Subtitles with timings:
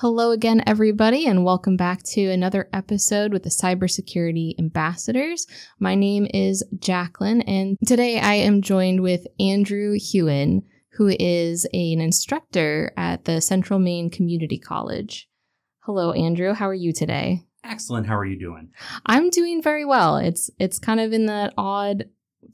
[0.00, 5.44] Hello again, everybody, and welcome back to another episode with the Cybersecurity Ambassadors.
[5.80, 10.62] My name is Jacqueline, and today I am joined with Andrew Hughen,
[10.92, 15.28] who is an instructor at the Central Maine Community College.
[15.80, 16.52] Hello, Andrew.
[16.52, 17.42] How are you today?
[17.64, 18.06] Excellent.
[18.06, 18.70] How are you doing?
[19.04, 20.18] I'm doing very well.
[20.18, 22.04] It's it's kind of in that odd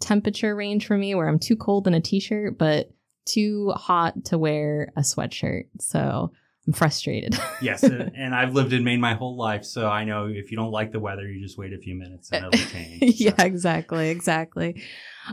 [0.01, 2.91] temperature range for me where I'm too cold in a t-shirt, but
[3.27, 5.65] too hot to wear a sweatshirt.
[5.79, 6.33] So
[6.67, 7.39] I'm frustrated.
[7.61, 10.71] yes, and I've lived in Maine my whole life, so I know if you don't
[10.71, 12.99] like the weather, you just wait a few minutes and it'll change.
[13.21, 14.83] yeah, exactly, exactly.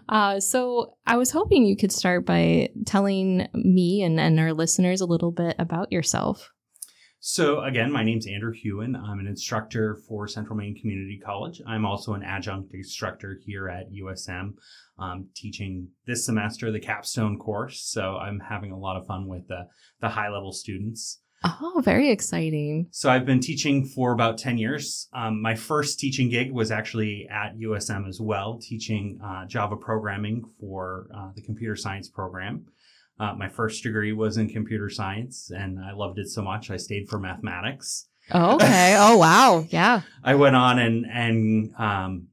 [0.10, 5.00] Uh, so I was hoping you could start by telling me and, and our listeners
[5.00, 6.52] a little bit about yourself.
[7.24, 9.00] So again, my name's Andrew Hughen.
[9.00, 11.62] I'm an instructor for Central Maine Community College.
[11.68, 14.54] I'm also an adjunct instructor here at USM,
[14.98, 17.84] um, teaching this semester the capstone course.
[17.84, 19.68] So I'm having a lot of fun with the,
[20.02, 21.22] the high level students.
[21.44, 22.88] Oh, very exciting.
[22.90, 25.08] So I've been teaching for about 10 years.
[25.14, 30.44] Um, my first teaching gig was actually at USM as well, teaching uh, Java programming
[30.60, 32.66] for uh, the computer science program.
[33.22, 36.78] Uh, my first degree was in computer science, and I loved it so much I
[36.78, 38.08] stayed for mathematics.
[38.32, 38.96] Oh, okay.
[39.00, 39.64] oh, wow.
[39.70, 40.02] Yeah.
[40.24, 42.30] I went on and and um,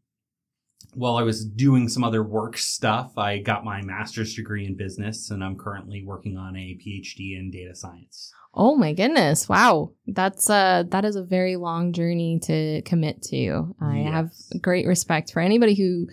[0.94, 5.30] while I was doing some other work stuff, I got my master's degree in business,
[5.30, 8.32] and I'm currently working on a PhD in data science.
[8.54, 9.46] Oh my goodness!
[9.46, 13.76] Wow, that's uh that is a very long journey to commit to.
[13.78, 14.12] I yes.
[14.12, 16.06] have great respect for anybody who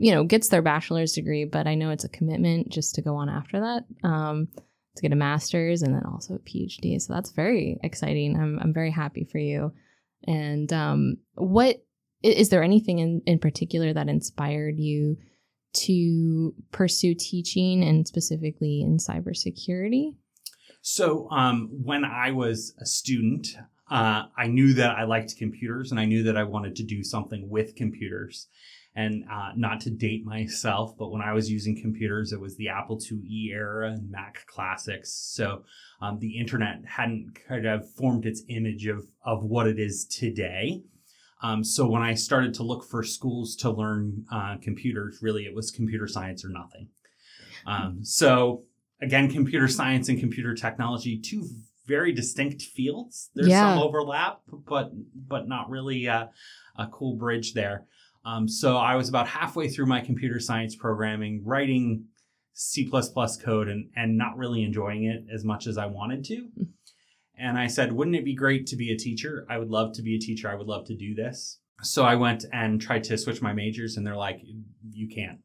[0.00, 3.16] you know, gets their bachelor's degree, but I know it's a commitment just to go
[3.16, 4.48] on after that, um,
[4.96, 6.98] to get a master's and then also a PhD.
[6.98, 8.34] So that's very exciting.
[8.34, 9.72] I'm, I'm very happy for you.
[10.26, 11.84] And um, what
[12.22, 15.18] is there anything in, in particular that inspired you
[15.72, 20.14] to pursue teaching and specifically in cybersecurity?
[20.80, 23.48] So, um, when I was a student,
[23.90, 27.04] uh, I knew that I liked computers and I knew that I wanted to do
[27.04, 28.48] something with computers
[28.96, 32.68] and uh, not to date myself, but when I was using computers, it was the
[32.68, 35.12] Apple IIe era and Mac Classics.
[35.12, 35.64] So
[36.02, 40.82] um, the internet hadn't kind of formed its image of of what it is today.
[41.42, 45.54] Um, so when I started to look for schools to learn uh, computers, really it
[45.54, 46.88] was computer science or nothing.
[47.66, 48.64] Um, so
[49.00, 51.46] again, computer science and computer technology, two
[51.86, 53.30] very distinct fields.
[53.34, 53.74] There's yeah.
[53.74, 56.26] some overlap, but but not really uh,
[56.76, 57.86] a cool bridge there.
[58.24, 62.06] Um, so I was about halfway through my computer science programming, writing
[62.52, 66.36] C code and, and not really enjoying it as much as I wanted to.
[66.36, 66.64] Hmm.
[67.38, 69.46] And I said, wouldn't it be great to be a teacher?
[69.48, 70.50] I would love to be a teacher.
[70.50, 71.58] I would love to do this.
[71.82, 74.42] So I went and tried to switch my majors and they're like,
[74.92, 75.38] you can't.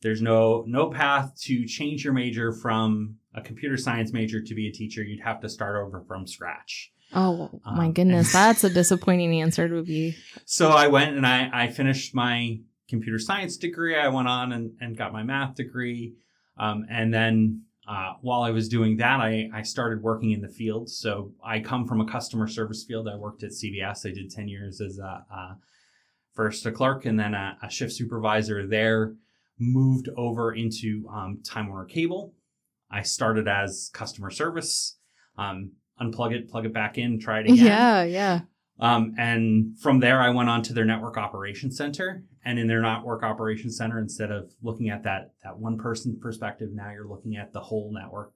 [0.00, 4.68] There's no no path to change your major from a computer science major to be
[4.68, 5.02] a teacher.
[5.02, 6.92] You'd have to start over from scratch.
[7.14, 10.16] Oh my um, goodness, that's a disappointing answer to be.
[10.44, 13.96] So I went and I, I finished my computer science degree.
[13.96, 16.14] I went on and, and got my math degree.
[16.58, 20.48] Um, and then uh, while I was doing that, I, I started working in the
[20.48, 20.90] field.
[20.90, 23.08] So I come from a customer service field.
[23.08, 24.06] I worked at CVS.
[24.08, 25.56] I did 10 years as a,
[26.34, 29.14] first a clerk and then a, a, shift supervisor there.
[29.58, 32.34] Moved over into um, Time Warner Cable.
[32.90, 34.96] I started as customer service.
[35.38, 37.66] Um, unplug it, plug it back in, try it again.
[37.66, 38.40] Yeah, yeah.
[38.80, 42.24] Um, and from there, I went on to their network operations center.
[42.44, 46.70] And in their network operations center, instead of looking at that that one person perspective,
[46.72, 48.32] now you're looking at the whole network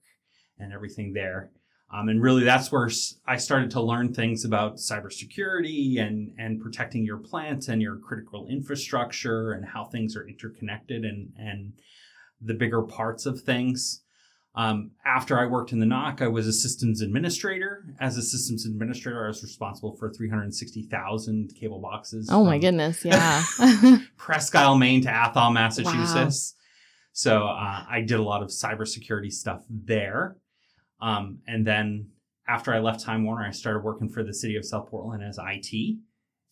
[0.59, 1.51] and everything there.
[1.93, 2.91] Um, and really, that's where
[3.27, 8.47] I started to learn things about cybersecurity and and protecting your plant and your critical
[8.49, 11.73] infrastructure and how things are interconnected and and
[12.41, 14.03] the bigger parts of things.
[14.55, 17.85] Um, after I worked in the NOC, I was a systems administrator.
[18.01, 22.29] As a systems administrator, I was responsible for 360,000 cable boxes.
[22.33, 23.45] Oh my goodness, yeah.
[24.17, 26.55] Presque Isle, Maine to Athol, Massachusetts.
[26.55, 26.65] Wow.
[27.13, 30.37] So uh, I did a lot of cybersecurity stuff there.
[31.01, 32.11] Um, and then
[32.49, 35.39] after I left Time Warner, I started working for the city of South Portland as
[35.41, 35.99] IT.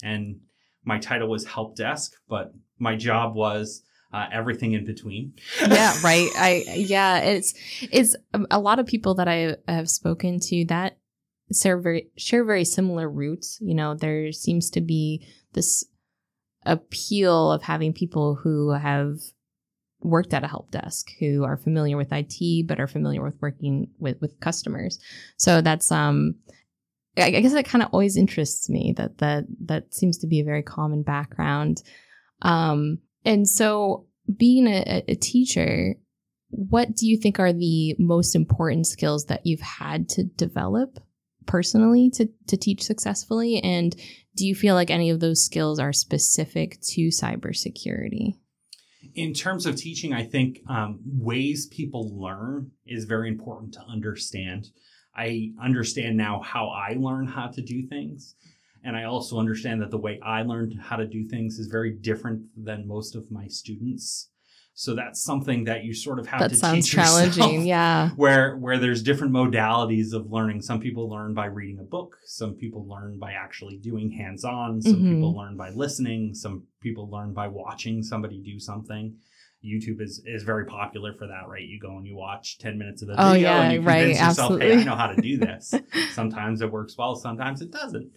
[0.02, 0.40] And
[0.84, 3.82] my title was help desk, but my job was
[4.16, 5.34] uh, everything in between.
[5.60, 6.28] yeah, right.
[6.36, 7.52] I yeah, it's
[7.82, 8.16] it's
[8.50, 10.96] a lot of people that I have spoken to that
[11.54, 13.58] share very share very similar roots.
[13.60, 15.84] You know, there seems to be this
[16.64, 19.18] appeal of having people who have
[20.00, 23.90] worked at a help desk who are familiar with IT but are familiar with working
[23.98, 24.98] with with customers.
[25.36, 26.36] So that's um
[27.18, 30.44] I guess that kind of always interests me that that that seems to be a
[30.44, 31.82] very common background.
[32.40, 35.96] Um and so, being a, a teacher,
[36.48, 41.00] what do you think are the most important skills that you've had to develop
[41.44, 43.60] personally to to teach successfully?
[43.62, 43.94] And
[44.36, 48.34] do you feel like any of those skills are specific to cybersecurity?
[49.14, 54.68] In terms of teaching i think um, ways people learn is very important to understand.
[55.18, 58.36] I understand now how i learn how to do things
[58.86, 61.92] and i also understand that the way i learned how to do things is very
[61.92, 64.30] different than most of my students.
[64.78, 68.10] So that's something that you sort of have that to sounds teach challenging yourself yeah.
[68.10, 70.60] Where where there's different modalities of learning.
[70.60, 72.18] Some people learn by reading a book.
[72.26, 74.82] Some people learn by actually doing hands-on.
[74.82, 75.14] Some Mhm.
[75.14, 76.34] people learn by listening.
[76.34, 79.14] Some people learn by watching somebody do something.
[79.64, 81.64] Youtube is is very popular for that right?
[81.72, 84.00] You go and you watch 10 minutes of a video Oh, yeah, and you right,
[84.00, 85.64] convince yourself hey i know how to do this.
[86.10, 88.10] Sometimes it works well sometimes it doesn't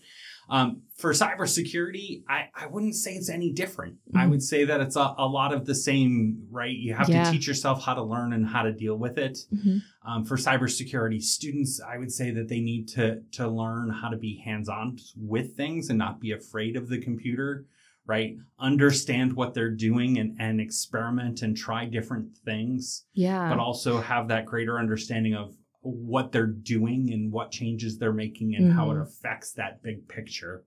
[0.50, 3.96] um, for cybersecurity, I, I wouldn't say it's any different.
[4.16, 4.30] I Mhm.
[4.32, 6.76] would say that it's a, a lot of the same, right?
[6.76, 7.24] You have Yeah.
[7.24, 9.38] to teach yourself how to learn and how to deal with it.
[9.54, 9.82] Mhm.
[10.06, 14.18] Um, for cybersecurity students, I would say that they need to to learn how to
[14.18, 17.66] be hands-on with things and not be afraid of the computer,
[18.06, 18.36] right?
[18.60, 24.28] Understand what they're doing and, and experiment and try different things, yeah but also have
[24.30, 28.96] that greater understanding of what they're doing and what changes they're making and how it
[28.96, 29.04] Mhm.
[29.04, 30.64] affects that big picture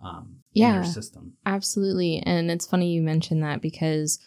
[0.00, 0.68] um, Yeah.
[0.70, 1.32] in your system.
[1.46, 2.18] Absolutely.
[2.26, 4.18] And it's funny you mentioned that because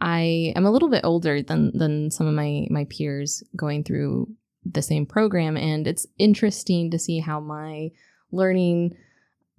[0.00, 4.28] I am a little bit older than than some of my my peers going through
[4.64, 7.90] the same program and it's interesting to see how my
[8.30, 8.94] learning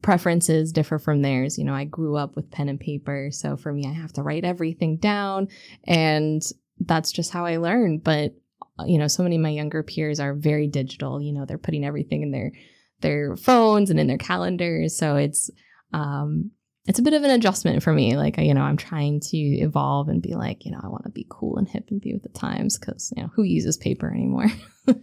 [0.03, 1.57] preferences differ from theirs.
[1.57, 4.23] You know, I grew up with pen and paper, so for me I have to
[4.23, 5.47] write everything down
[5.85, 6.41] and
[6.79, 8.35] that's just how I learn, but
[8.85, 11.85] you know, so many of my younger peers are very digital, you know, they're putting
[11.85, 12.51] everything in their
[13.01, 15.49] their phones and in their calendars, so it's
[15.93, 16.51] um
[16.87, 18.15] it's a bit of an adjustment for me.
[18.15, 21.09] Like, you know, I'm trying to evolve and be like, you know, I want to
[21.09, 24.09] be cool and hip and be with the times because, you know, who uses paper
[24.09, 24.45] anymore?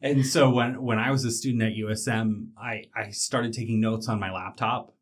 [0.00, 4.08] And so when when I was a student at USM, I I started taking notes
[4.08, 4.94] on my laptop,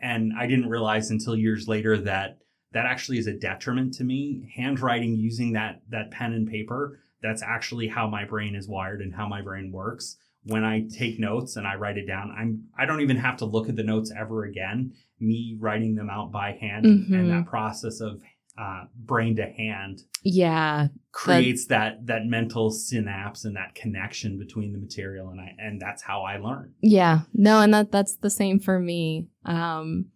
[0.00, 2.38] and I didn't realize until years later that
[2.72, 4.50] that actually is a detriment to me.
[4.56, 9.14] Handwriting using that that pen and paper, that's actually how my brain is wired and
[9.14, 10.16] how my brain works.
[10.44, 13.44] When I take notes and I write it down, I'm I don't even have to
[13.44, 14.92] look at the notes ever again.
[15.20, 17.12] Me writing them out by hand Mhm.
[17.14, 18.20] and that process of
[18.58, 20.88] uh, brain to hand yeah.
[21.10, 26.02] creates that that mental synapse and that connection between the material and I and that's
[26.02, 26.74] how I learn.
[26.82, 27.20] Yeah.
[27.32, 29.28] No, and that that's the same for me.
[29.46, 30.06] Um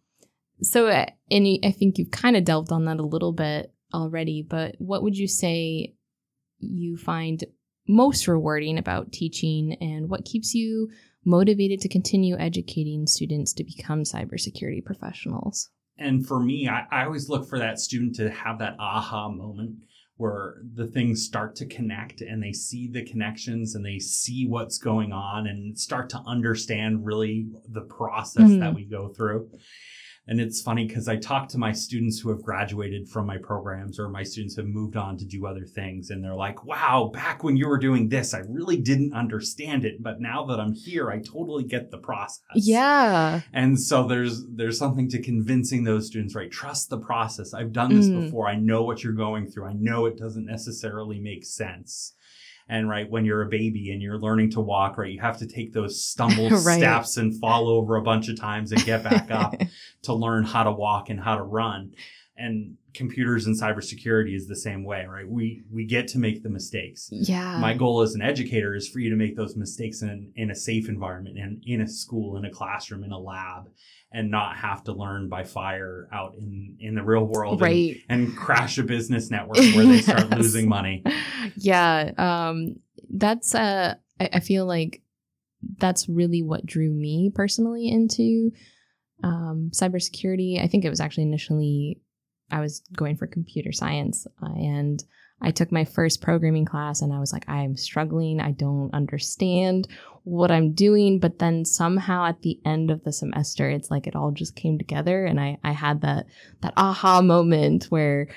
[0.61, 4.43] so uh, and I think you've kind of delved on that a little bit already,
[4.43, 5.95] but what would you say
[6.59, 7.45] you find
[7.89, 10.91] most rewarding about teaching and what keeps you
[11.25, 15.71] motivated to continue educating students to become cybersecurity professionals?
[15.99, 19.77] And for me, I, I always look for that student to have that aha moment
[20.19, 24.79] where the things start to connect and they see the connections and they see what's
[24.79, 28.61] going on and start to understand really the process Mhm.
[28.61, 29.51] that we go through.
[30.29, 34.01] And it's funny because I talk to my students who have graduated from my programs
[34.01, 36.11] or my students have moved on to do other things.
[36.11, 40.03] And they're like, wow, back when you were doing this, I really didn't understand it.
[40.03, 42.41] But now that I'm here, I totally get the process.
[42.55, 43.43] Yeah.
[43.53, 46.51] And so there's there's something to convincing those students, right?
[46.51, 47.55] Trust the process.
[47.55, 48.25] I've done this Mm.
[48.25, 48.49] before.
[48.49, 49.67] I know what you're going through.
[49.67, 52.15] I know it doesn't necessarily make sense.
[52.69, 55.47] And right when you're a baby and you're learning to walk, right, you have to
[55.47, 56.79] take those stumble Right.
[56.79, 59.55] steps and fall over a bunch of times and get back up
[60.03, 61.93] to learn how to walk and how to run.
[62.39, 65.27] And computers and cybersecurity is the same way, right?
[65.29, 67.09] We we get to make the mistakes.
[67.11, 67.59] yeah.
[67.59, 70.55] My goal as an educator is for you to make those mistakes in, in a
[70.55, 73.71] safe environment and in a school, in a classroom, in a lab,
[74.13, 77.97] and not have to learn by fire out in, in the real world and- right.
[78.11, 80.39] and, crash a business network where they start Yes.
[80.39, 81.03] losing money.
[81.57, 82.77] yeah um
[83.11, 85.01] that's uh I, I feel like
[85.79, 88.53] that's really what drew me personally into
[89.25, 92.01] um cybersecurity i think it was actually initially
[92.51, 95.05] i was going for computer science uh, and
[95.41, 99.89] i took my first programming class and i was like i'm struggling i don't understand
[100.25, 104.17] what i'm doing but then somehow at the end of the semester it's like it
[104.17, 106.27] all just came together and i i had that
[106.61, 108.29] that aha moment where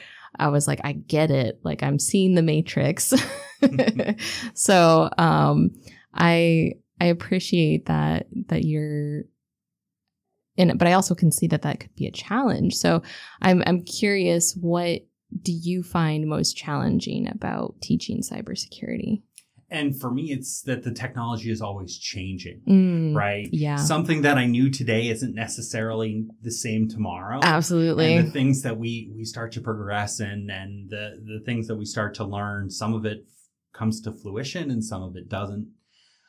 [0.42, 1.60] I was like, I get it.
[1.64, 3.14] Like I'm seeing the matrix.
[4.54, 5.72] so um
[6.14, 9.24] I I appreciate that that you're
[10.68, 12.76] it, but I also can see that that could be a challenge.
[12.76, 13.02] So
[13.42, 15.02] I'm I'm curious what
[15.42, 19.22] do you find most challenging about teaching cybersecurity?
[19.72, 23.48] And for me, it's that the technology is always changing, Mm, right?
[23.52, 23.76] Yeah.
[23.76, 27.40] Something that I knew today isn't necessarily the same tomorrow.
[27.44, 28.16] Absolutely.
[28.16, 31.76] and the things that we we start to progress in and the the things that
[31.76, 33.20] we start to learn some of it
[33.72, 35.68] comes to fruition and some of it doesn't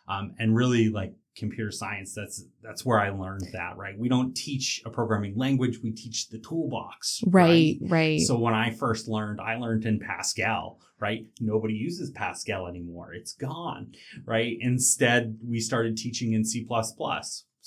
[0.07, 3.99] um, and really like computer science that's that's where i learned that right?
[3.99, 7.77] We don't teach a programming language we teach the toolbox right?
[7.83, 11.25] Right, so when i first learned i learned in pascal right?
[11.41, 13.93] Nobody uses pascal anymore it's gone
[14.25, 14.57] right?
[14.61, 16.67] Instead we started teaching in c++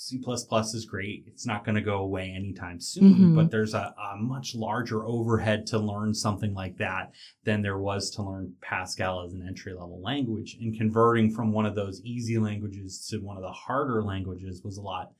[0.04, 0.20] C++
[0.74, 1.24] is great.
[1.26, 3.36] It's not going to go away anytime soon, mm-hmm.
[3.36, 7.12] but there's a, a, much larger overhead to learn something like that
[7.44, 10.58] than there was to learn Pascal as an entry level language.
[10.60, 14.76] And converting from one of those easy languages to one of the harder languages was
[14.76, 15.12] a lot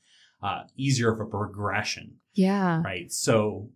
[0.43, 2.17] uh, easier of a progression.
[2.35, 2.83] Yeah.
[2.83, 3.11] Right.
[3.11, 3.71] So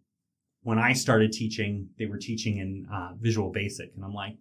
[0.62, 4.38] when I started teaching, they were teaching in uh, Visual Basic, and I'm like,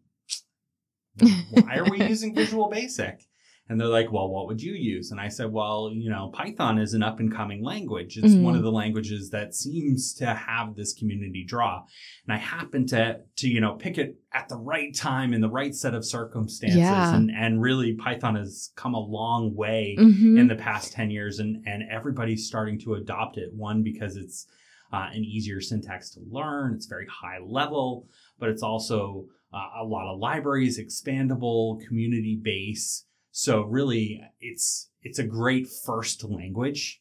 [1.50, 3.26] why are we using Visual Basic?
[3.68, 5.10] And they're like, well, what would you use?
[5.10, 8.16] And I said, well, you know, Python is an up and coming language.
[8.16, 8.42] It's mm-hmm.
[8.42, 11.82] one of the languages that seems to have this community draw.
[12.26, 15.50] And I happened to, to, you know, pick it at the right time in the
[15.50, 16.78] right set of circumstances.
[16.78, 17.14] Yeah.
[17.14, 20.38] And, and really Python has come a long way mm-hmm.
[20.38, 23.50] in the past 10 years and, and everybody's starting to adopt it.
[23.54, 24.46] One, because it's
[24.92, 26.74] uh, an easier syntax to learn.
[26.74, 28.06] It's very high level,
[28.38, 33.04] but it's also uh, a lot of libraries, expandable, community base.
[33.38, 37.00] So really it's it's a great first language.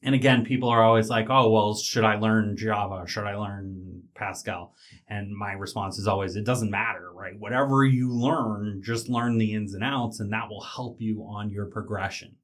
[0.00, 3.08] And again, people are always like, "Oh, well, should I learn Java?
[3.08, 4.72] Should I learn Pascal?"
[5.08, 7.36] And my response is always, "It doesn't matter, right?
[7.36, 11.50] Whatever you learn, just learn the ins and outs and that will help you on
[11.50, 12.36] your progression."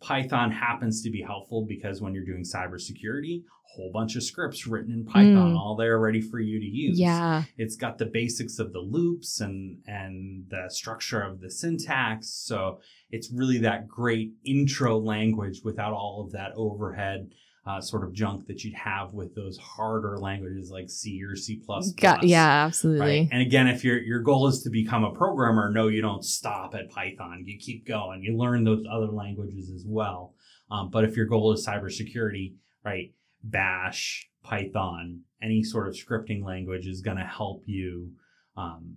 [0.00, 4.66] Python happens to be helpful because when you're doing cybersecurity, a whole bunch of scripts
[4.66, 5.58] written in Python, mm.
[5.58, 6.98] all there ready for you to use.
[6.98, 7.44] Yeah.
[7.58, 12.30] It's got the basics of the loops and and the structure of the syntax.
[12.30, 12.80] So
[13.10, 17.30] it's really that great intro language without all of that overhead
[17.66, 21.62] uh, sort of junk that you'd have with those harder languages like C or C++.
[21.96, 23.20] Got, yeah, absolutely.
[23.20, 23.28] Right?
[23.30, 26.74] And again, if your your goal is to become a programmer, no, you don't stop
[26.74, 27.44] at Python.
[27.46, 28.22] You keep going.
[28.22, 30.34] You learn those other languages as well.
[30.70, 33.12] Um, but if your goal is cybersecurity, right,
[33.42, 38.12] Bash, Python, any sort of scripting language is going to help you
[38.56, 38.96] um,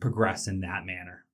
[0.00, 1.24] progress in that manner.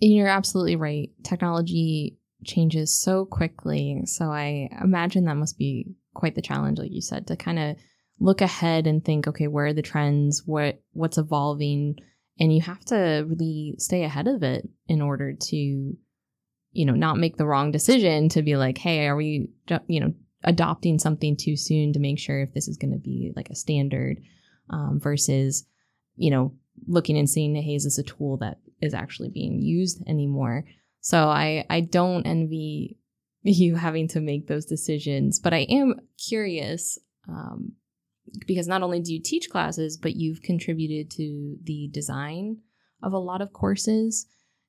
[0.00, 1.10] And You're absolutely right.
[1.22, 4.02] Technology changes so quickly.
[4.04, 7.76] So I imagine that must be quite the challenge, like you said, to kind of
[8.18, 10.42] look ahead and think, okay, where are the trends?
[10.46, 11.96] What what's evolving?
[12.38, 17.18] And you have to really stay ahead of it in order to, you know, not
[17.18, 19.48] make the wrong decision to be like, hey, are we,
[19.86, 23.32] you know, adopting something too soon to make sure if this is going to be
[23.36, 24.18] like a standard
[24.70, 25.66] um, versus,
[26.16, 26.54] you know,
[26.86, 30.64] looking and seeing, hey, is this a tool that is actually being used anymore?
[31.00, 32.98] So I I don't envy
[33.42, 37.72] you having to make those decisions, but I am curious um,
[38.46, 42.58] because not only do you teach classes, but you've contributed to the design
[43.02, 44.26] of a lot of courses.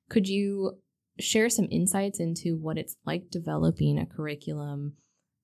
[0.08, 0.78] Could you
[1.20, 4.94] share some insights into what it's like developing a curriculum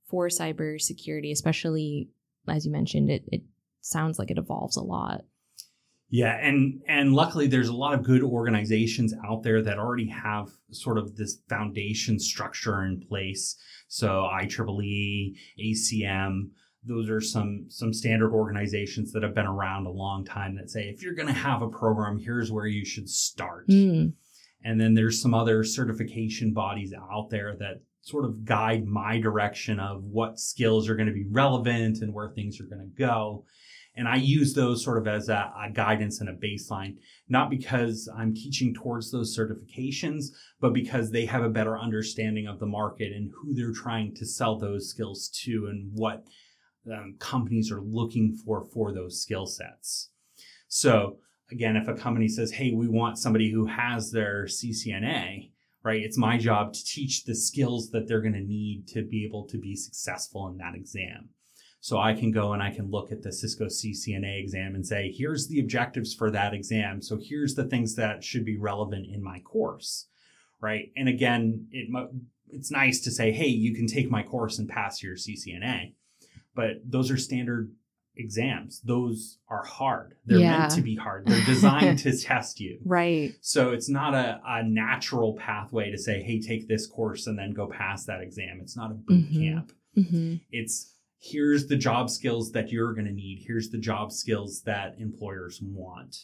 [0.09, 2.09] for cybersecurity, especially
[2.49, 3.43] as you mentioned, it, it
[3.81, 5.23] sounds like it evolves a lot.
[6.11, 10.49] Yeah, and and luckily there's a lot of good organizations out there that already have
[10.71, 13.57] sort of this foundation structure in place.
[13.89, 16.49] So IEEE, ACM,
[16.83, 20.85] those are some some standard organizations that have been around a long time that say
[20.85, 23.69] if you're going to have a program, here's where you should start.
[23.69, 24.15] Mm.
[24.65, 29.79] And then there's some other certification bodies out there that sort of guide my direction
[29.79, 33.45] of what skills are going to be relevant and where things are going to go.
[33.99, 36.97] And I use those sort of as a, a, guidance and a baseline,
[37.29, 40.27] not because I'm teaching towards those certifications,
[40.61, 44.25] but because they have a better understanding of the market and who they're trying to
[44.25, 46.25] sell those skills to and what
[46.91, 50.11] um, companies are looking for for those skill sets.
[50.69, 51.19] So
[51.51, 55.51] again, if a company says, hey, we want somebody who has their CCNA,
[55.83, 56.03] right?
[56.03, 59.47] It's my job to teach the skills that they're going to need to be able
[59.49, 61.31] to be successful in that exam.
[61.81, 65.13] So I can go and I can look at the Cisco CCNA exam and say,
[65.17, 67.01] here's the objectives for that exam.
[67.01, 70.07] So here's the things that should be relevant in my course,
[70.61, 70.91] right?
[70.97, 71.89] And again, it
[72.51, 75.93] it's nice to say, hey, you can take my course and pass your CCNA,
[76.55, 77.71] but those are standard
[78.17, 78.81] exams.
[78.81, 80.15] Those are hard.
[80.27, 80.59] They're yeah.
[80.59, 81.27] meant to be hard.
[81.27, 82.79] They're designed to test you.
[82.85, 83.35] Right.
[83.41, 87.53] So it's not a, a natural pathway to say, hey, take this course and then
[87.53, 88.59] go pass that exam.
[88.61, 89.41] It's not a boot mm-hmm.
[89.41, 89.73] camp.
[89.97, 90.35] Mm-hmm.
[90.51, 93.45] It's here's the job skills that you're going to need.
[93.47, 96.17] Here's the job skills that employers want.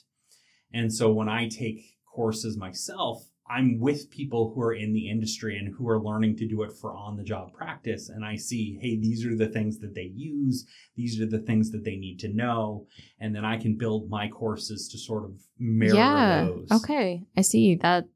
[0.73, 1.81] And so when I take
[2.13, 6.49] courses myself, I'm with people who are in the industry and who are learning to
[6.49, 8.09] do it for on the job practice.
[8.09, 10.67] And I see, hey, these are the things that they use.
[10.97, 12.87] These are the things that they need to know.
[13.21, 16.45] And then I can build my courses to sort of mirror yeah.
[16.45, 16.69] those.
[16.83, 17.23] Okay.
[17.37, 18.07] I see that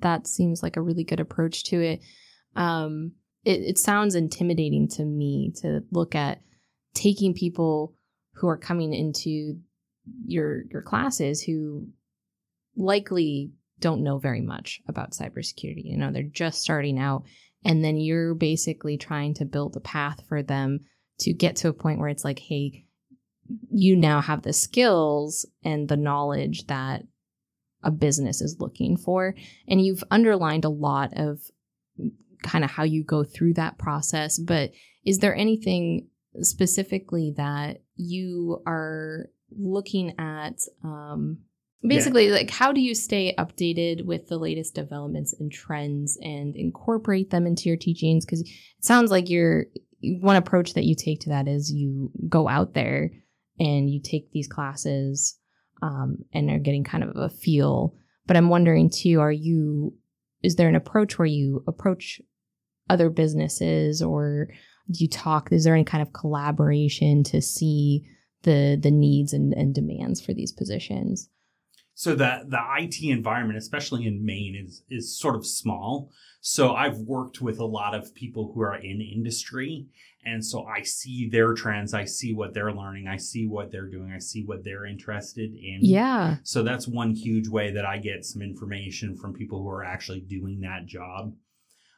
[0.00, 2.00] that seems like a really good approach to it.
[2.54, 3.12] Um,
[3.44, 6.40] it, it sounds intimidating to me to look at
[6.94, 7.94] taking people
[8.34, 9.58] who are coming into
[10.26, 11.88] your your classes who
[12.76, 15.84] likely don't know very much about cybersecurity.
[15.84, 17.24] You know, they're just starting out,
[17.64, 20.80] and then you're basically trying to build a path for them
[21.20, 22.84] to get to a point where it's like, hey,
[23.70, 27.02] you now have the skills and the knowledge that
[27.82, 29.34] a business is looking for.
[29.68, 31.40] And you've underlined a lot of
[32.44, 34.38] kind of how you go through that process.
[34.38, 34.70] But
[35.04, 36.06] is there anything
[36.40, 40.60] specifically that you are looking at?
[40.84, 41.38] Um,
[41.86, 42.34] basically, yeah.
[42.34, 47.46] like how do you stay updated with the latest developments and trends and incorporate them
[47.46, 48.24] into your teachings?
[48.24, 48.48] Because it
[48.84, 49.66] sounds like you're
[50.20, 53.10] one approach that you take to that is you go out there
[53.58, 55.38] and you take these classes
[55.82, 57.94] um, and are getting kind of a feel.
[58.26, 59.94] But I'm wondering too, are you,
[60.42, 62.20] is there an approach where you approach
[62.88, 64.48] other businesses or
[64.90, 68.06] do you talk, is there any kind of collaboration to see
[68.42, 71.28] the, the needs and, and demands for these positions?
[71.94, 76.10] So the the IT environment, especially in Maine, is is sort of small.
[76.40, 79.86] So I've worked with a lot of people who are in industry,
[80.24, 83.88] and so I see their trends, I see what they're learning, I see what they're
[83.88, 85.78] doing, I see what they're interested in.
[85.82, 86.36] Yeah.
[86.42, 90.20] So that's one huge way that I get some information from people who are actually
[90.20, 91.34] doing that job.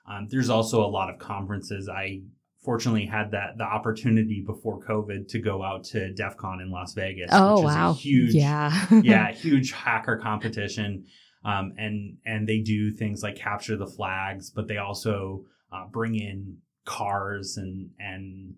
[0.09, 2.23] Um, there's also a lot of conferences I
[2.67, 6.95] fortunately had that the opportunity before COVID to go out to DEF CON in Las
[6.95, 7.31] Vegas.
[7.33, 7.95] Oh wow!
[7.95, 11.07] huge, yeah, yeah, huge hacker competition.
[11.45, 16.17] Um, and and they do things like capture the flags, but they also uh, bring
[16.17, 18.55] in cars and and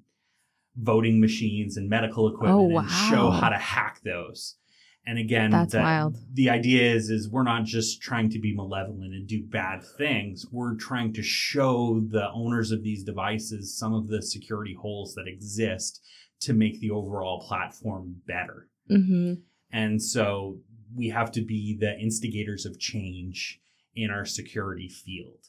[0.76, 2.80] voting machines and medical equipment oh, wow.
[2.80, 4.56] and show how to hack those.
[5.09, 6.18] And again, that's the, wild.
[6.35, 10.44] The idea is is we're not just trying to be malevolent and do bad things.
[10.53, 15.27] We're trying to show the owners of these devices some of the security holes that
[15.27, 16.05] exist
[16.40, 18.68] to make the overall platform better.
[18.90, 19.40] Mm-hmm.
[19.73, 20.59] And so
[20.94, 23.62] we have to be the instigators of change
[23.97, 25.47] in our security field.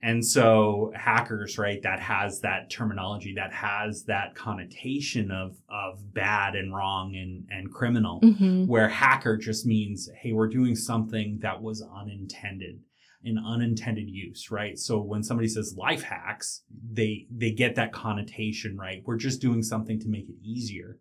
[0.00, 6.54] And so hackers, right, that has that terminology, that has that connotation of of bad
[6.54, 8.66] and wrong and, and criminal, mm-hmm.
[8.66, 12.78] where hacker just means, hey, we're doing something that was unintended,
[13.24, 14.78] an unintended use, right?
[14.78, 19.02] So when somebody says life hacks, they they get that connotation, right?
[19.04, 21.00] We're just doing something to make it easier.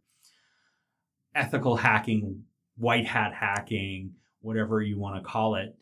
[1.36, 2.46] Ethical hacking,
[2.78, 5.78] white hat hacking, whatever you want to call it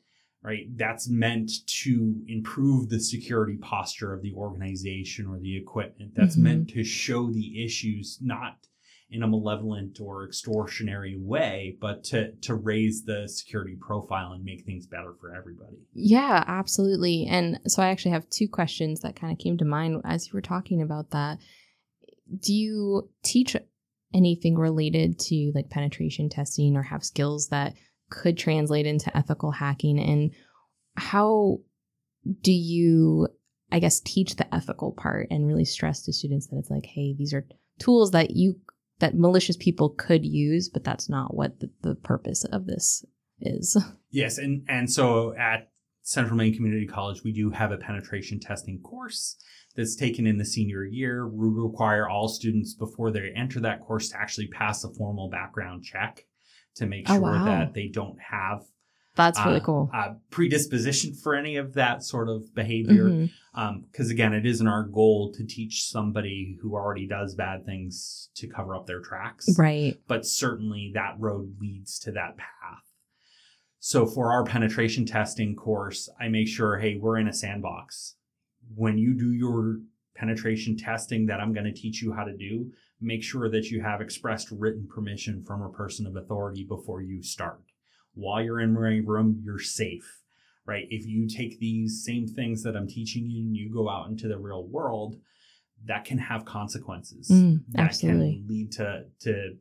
[0.46, 0.68] right?
[0.78, 6.12] That's meant to improve the security posture of the organization or the equipment.
[6.16, 6.44] That's mm-hmm.
[6.44, 8.68] meant to show the issues not
[9.10, 14.66] in a malevolent or extortionary way, but to to raise the security profile and make
[14.66, 15.78] things better for everybody.
[15.94, 17.28] Yeah, absolutely.
[17.30, 20.34] And so I actually have two questions that kind of came to mind as you
[20.34, 21.40] were talking about that.
[22.40, 23.56] Do you teach
[24.14, 27.74] anything related to like penetration testing or have skills that
[28.10, 30.00] could translate into ethical hacking?
[30.00, 30.32] And
[30.96, 31.60] how
[32.41, 33.28] do you
[33.72, 37.13] i guess teach the ethical part and really stress to students that it's like hey
[37.18, 37.46] these are
[37.80, 38.56] tools that you
[39.00, 43.04] that malicious people could use but that's not what the, the purpose of this
[43.41, 43.78] is.
[44.12, 45.72] Yes and and so at
[46.04, 49.36] central maine community college we do have a penetration testing course
[49.76, 51.28] that's taken in the senior year.
[51.28, 55.84] We require all students before they enter that course to actually pass a formal background
[55.84, 56.24] check
[56.76, 57.46] to make oh, sure oh, wow.
[57.46, 58.64] that they don't have
[59.16, 59.90] that's really uh, cool.
[59.94, 63.06] Uh, predisposition for any of that sort of behavior.
[63.06, 64.02] Because mm-hmm.
[64.02, 68.48] um, again, it isn't our goal to teach somebody who already does bad things to
[68.48, 69.48] cover up their tracks.
[69.58, 69.98] Right.
[70.08, 72.84] But certainly that road leads to that path.
[73.80, 78.16] So for our penetration testing course, I make sure, hey, we're in a sandbox.
[78.76, 79.78] When you do your
[80.16, 83.82] penetration testing that I'm going to teach you how to do, make sure that you
[83.82, 87.62] have expressed written permission from a person of authority before you start.
[88.14, 90.22] While you're in my room, you're safe,
[90.66, 90.86] right?
[90.90, 94.28] If you take these same things that I'm teaching you and you go out into
[94.28, 95.18] the real world,
[95.86, 97.30] that can have consequences.
[97.30, 98.38] Mm, that absolutely.
[98.38, 99.58] can lead to to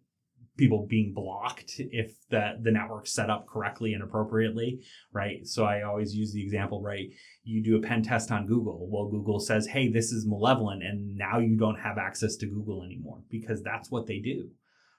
[0.57, 4.81] people being blocked if the the network's set up correctly and appropriately,
[5.13, 5.47] right?
[5.47, 7.09] So I always use the example, right?
[7.43, 8.89] You do a pen test on Google.
[8.91, 12.85] Well, Google says, "Hey, this is malevolent," and now you don't have access to Google
[12.85, 14.51] anymore because that's what they do,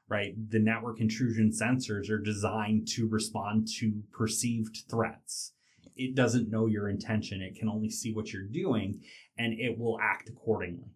[0.10, 0.34] right?
[0.50, 5.54] The network intrusion sensors are designed to respond to perceived threats.
[5.96, 7.42] It doesn't know your intention.
[7.42, 9.02] It can only see what you're doing,
[9.38, 10.90] and it will act accordingly.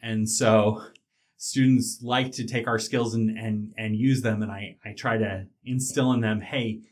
[0.00, 0.82] And so
[1.52, 5.18] students like to take our skills and and and use them and I I try
[5.18, 6.82] to instill in them hey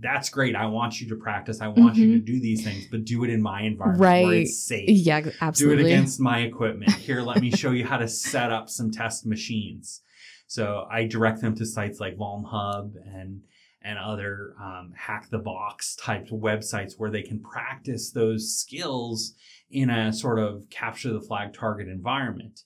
[0.00, 0.56] that's great.
[0.56, 1.60] I want you to practice.
[1.60, 2.26] I want you to Mhm.
[2.26, 4.42] do these things, but do it in my environment where Right.
[4.42, 4.88] it's safe.
[4.88, 5.84] Yeah, absolutely.
[5.84, 6.90] Do it against my equipment.
[6.94, 10.00] Here, let me show you how to set up some test machines.
[10.48, 13.42] So I direct them to sites like VulnHub and
[13.80, 19.34] and other um, hack the box type websites where they can practice those skills
[19.70, 22.62] in a sort of capture the flag target environment.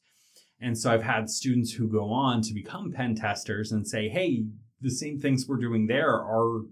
[0.61, 4.47] And so I've had students who go on to become pen testers and say, hey,
[4.81, 6.63] the same things we're doing there are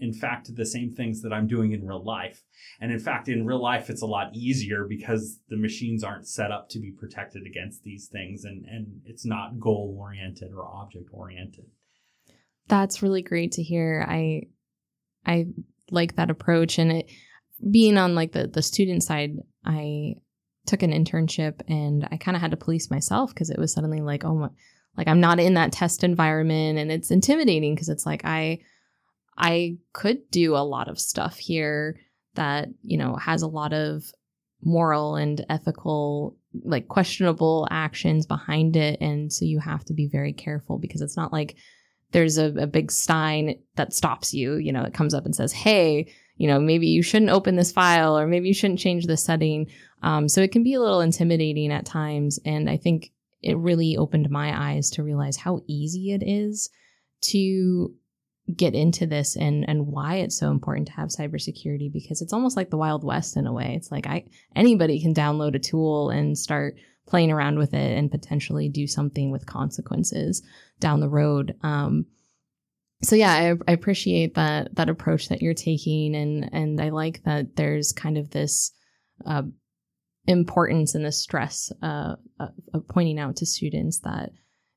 [0.00, 2.44] in fact the same things that I'm doing in real life.
[2.80, 6.52] And in fact, in real life, it's a lot easier because the machines aren't set
[6.52, 11.08] up to be protected against these things and, and it's not goal oriented or object
[11.12, 11.66] oriented.
[12.68, 14.04] That's really great to hear.
[14.08, 14.42] I
[15.26, 15.46] I
[15.90, 17.10] like that approach and it
[17.70, 20.16] being on like the the student side, I
[20.68, 24.00] took an internship and I kind of had to police myself because it was suddenly
[24.00, 24.48] like, oh my
[24.96, 28.60] like I'm not in that test environment and it's intimidating because it's like I
[29.36, 31.98] I could do a lot of stuff here
[32.34, 34.04] that, you know, has a lot of
[34.62, 39.00] moral and ethical like questionable actions behind it.
[39.00, 41.56] And so you have to be very careful because it's not like
[42.12, 45.52] there's a, a big sign that stops you you know it comes up and says
[45.52, 49.24] hey you know maybe you shouldn't open this file or maybe you shouldn't change this
[49.24, 49.66] setting
[50.02, 53.96] um, so it can be a little intimidating at times and i think it really
[53.96, 56.70] opened my eyes to realize how easy it is
[57.20, 57.94] to
[58.56, 62.56] get into this and and why it's so important to have cybersecurity because it's almost
[62.56, 63.74] like the wild west in a way.
[63.76, 64.24] It's like i
[64.56, 69.30] anybody can download a tool and start playing around with it and potentially do something
[69.30, 70.42] with consequences
[70.80, 71.56] down the road.
[71.62, 72.06] Um
[73.02, 77.22] so yeah I, I appreciate that that approach that you're taking and and i like
[77.22, 78.72] that there's kind of this
[79.24, 79.42] uh,
[80.28, 84.30] importance and the stress uh, of, pointing out to students that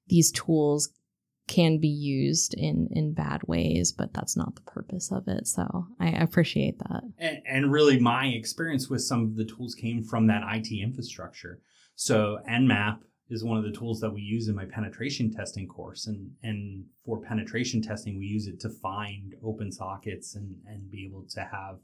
[0.07, 0.89] these tools
[1.47, 5.45] can be used in in bad ways but that's not the purpose of it.
[5.47, 7.01] So i appreciate that.
[7.17, 11.59] And, and really, my experience with some of the tools came from that IT infrastructure.
[11.95, 16.07] So Nmap is one of the tools that we use in my penetration testing course,
[16.07, 21.05] and and for penetration testing, we use it to find open sockets and and be
[21.05, 21.79] able to have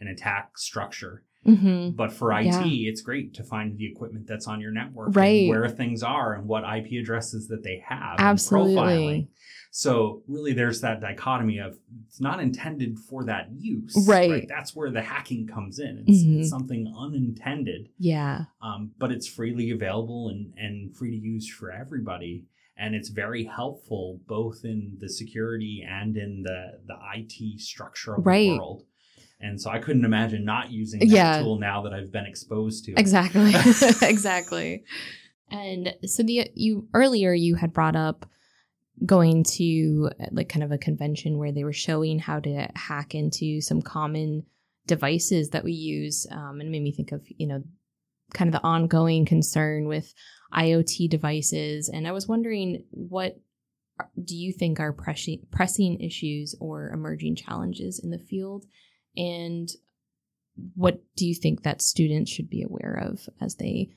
[0.00, 1.24] an attack structure.
[1.46, 1.90] mm-hmm.
[1.96, 2.88] But for IT, Yeah.
[2.90, 5.40] it's great to find the equipment that's on your network, Right.
[5.40, 9.28] and where things are, and what IP addresses that they have, Absolutely.
[9.74, 14.46] So really, there's that dichotomy of it's not intended for that use, Right.
[14.48, 16.04] That's where the hacking comes in.
[16.06, 16.40] It's, Mhm.
[16.40, 21.72] it's something unintended, yeah um, but it's freely available and and free to use for
[21.72, 22.44] everybody.
[22.76, 28.26] And it's very helpful both in the security and in the the IT structure of
[28.26, 28.50] Right.
[28.50, 28.84] the world.
[29.42, 31.42] And so I couldn't imagine not using that Yeah.
[31.42, 32.98] tool now that I've been exposed to it.
[32.98, 33.52] Exactly.
[34.02, 34.84] exactly.
[35.50, 38.26] And so the you earlier you had brought up
[39.04, 43.60] going to like kind of a convention where they were showing how to hack into
[43.60, 44.44] some common
[44.86, 47.62] devices that we use um, and it made me think of you know
[48.34, 50.12] kind of the ongoing concern with
[50.54, 53.40] iot devices and i was wondering what
[54.24, 58.64] do you think are pressing pressing issues or emerging challenges in the field
[59.16, 59.70] and
[60.74, 63.90] what do you think that students should be aware of as they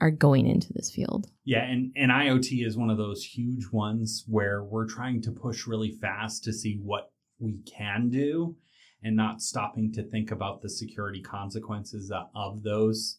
[0.00, 4.24] are going into this field Yeah, and, and IoT is one of those huge ones
[4.26, 8.56] where we're trying to push really fast to see what we can do
[9.02, 13.18] and not stopping to think about the security consequences of those.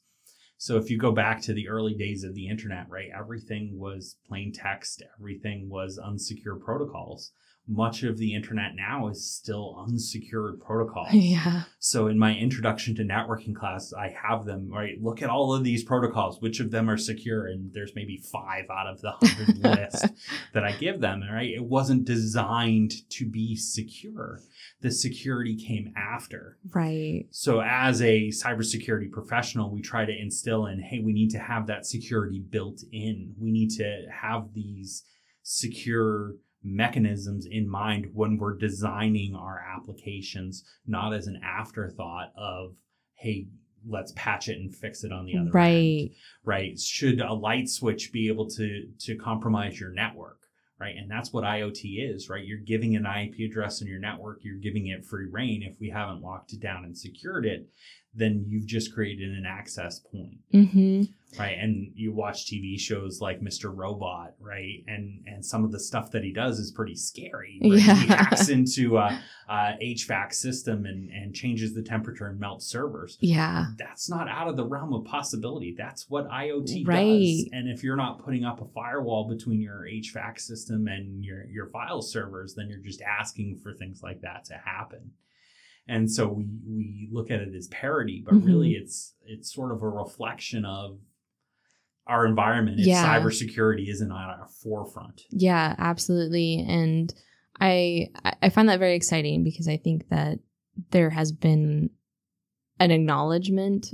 [0.57, 4.17] So if you go back to the early days of the internet, right, everything was
[4.27, 7.31] plain text, everything was unsecure protocols.
[7.67, 11.07] Much of the internet now is still unsecured protocols.
[11.13, 15.01] yeah So in my introduction to networking class, I have them, right?
[15.01, 17.47] Look at all of these protocols, which of them are secure?
[17.47, 20.05] And there's maybe five out of the hundred list
[20.53, 21.49] that I give them, right?
[21.49, 24.39] It wasn't designed to be secure.
[24.81, 26.57] The security came after.
[26.73, 31.39] right So as a cybersecurity professional, we try to instill in, hey, we need to
[31.39, 33.33] have that security built in.
[33.39, 35.03] We need to have these
[35.43, 42.75] secure mechanisms in mind when we're designing our applications, not as an afterthought of,
[43.13, 43.47] hey,
[43.87, 46.11] let's patch it and fix it on the other end right?
[46.43, 50.39] Right should a light switch be able to to compromise your network
[50.77, 50.95] right?
[50.97, 52.43] And that's what iot is right?
[52.43, 55.89] You're giving an ip address in your network you're giving it free reign if we
[55.89, 57.69] haven't locked it down and secured it
[58.17, 61.03] then you've just created an access point Mm-hmm.
[61.39, 65.79] right and you watch tv shows like mr robot right and and some of the
[65.79, 67.73] stuff that he does is pretty scary right?
[67.79, 67.93] he Yeah.
[67.95, 73.65] hacks into a, a hvac system and and changes the temperature and melts servers Yeah.
[73.77, 77.19] that's not out of the realm of possibility that's what iot Right.
[77.19, 81.45] does and if you're not putting up a firewall between your hvac system and your
[81.47, 85.11] your file servers then you're just asking for things like that to happen
[85.87, 88.45] and so we we look at it as parody but Mhm.
[88.45, 90.99] really it's it's sort of a reflection of
[92.07, 93.03] our environment if Yeah.
[93.19, 96.63] cybersecurity isn't on our forefront Yeah, absolutely.
[96.67, 97.11] And
[97.59, 98.09] I-
[98.43, 100.39] I find that very exciting because I think that
[100.91, 101.89] there has been
[102.79, 103.87] an acknowledgement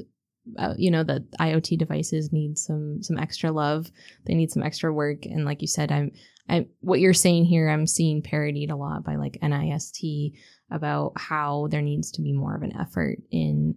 [0.57, 3.91] uh, you know that IoT devices need some some extra love.
[4.25, 6.11] They need some extra work and like you said I'm
[6.49, 10.33] I what you're saying here I'm seeing parodied a lot by like NIST
[10.69, 13.75] about how there needs to be more of an effort in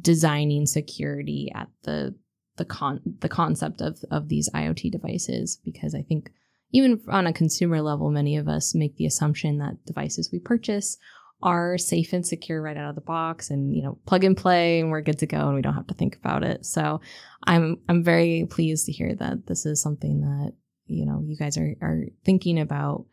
[0.00, 2.14] designing security at the
[2.56, 6.30] the con the concept of of these IoT devices because I think
[6.70, 10.98] even on a consumer level, many of us make the assumption that devices we purchase
[11.42, 14.80] are safe and secure right out of the box and you know plug and play
[14.80, 16.66] and we're good to go and we don't have to think about it.
[16.66, 17.00] So
[17.44, 20.52] i'm i'm very pleased to hear that this is something that
[20.86, 23.06] you know you guys are are thinking about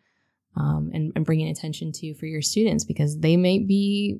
[0.57, 4.19] um, and, and bringing attention to for your students because they may be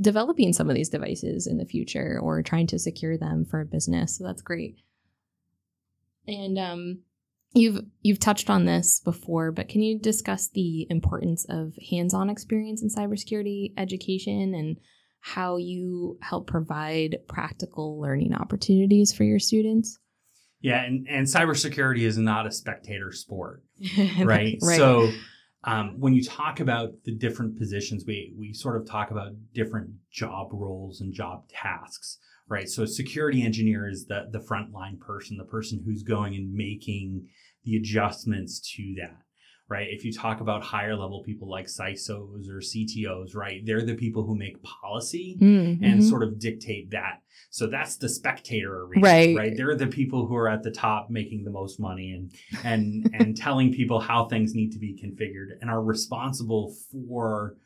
[0.00, 3.66] developing some of these devices in the future or trying to secure them for a
[3.66, 4.16] business.
[4.16, 4.78] So that's great.
[6.26, 7.00] And um
[7.54, 12.82] You've you've touched on this before, but can you discuss the importance of hands-on experience
[12.82, 14.76] in cybersecurity education and
[15.20, 19.98] how you help provide practical learning opportunities for your students?
[20.60, 23.62] yeah and and cybersecurity is not a spectator sport
[24.24, 24.58] right?
[24.60, 24.76] right.
[24.76, 25.08] So
[25.64, 29.90] um, when you talk about the different positions, we we sort of talk about different
[30.10, 32.68] job roles and job tasks, right?
[32.68, 37.26] So a security engineer is the the frontline person, the person who's going and making
[37.64, 39.18] the adjustments to that.
[39.70, 39.88] Right.
[39.90, 44.24] If you talk about higher level people like CISOs or CTOs, right, they're the people
[44.24, 47.20] who make policy Mm, and sort of dictate that.
[47.50, 49.36] So that's the spectator arena, Right.
[49.36, 49.52] right?
[49.54, 52.32] They're the people who are at the top making the most money and
[52.64, 57.56] and and telling people how things need to be configured and are responsible for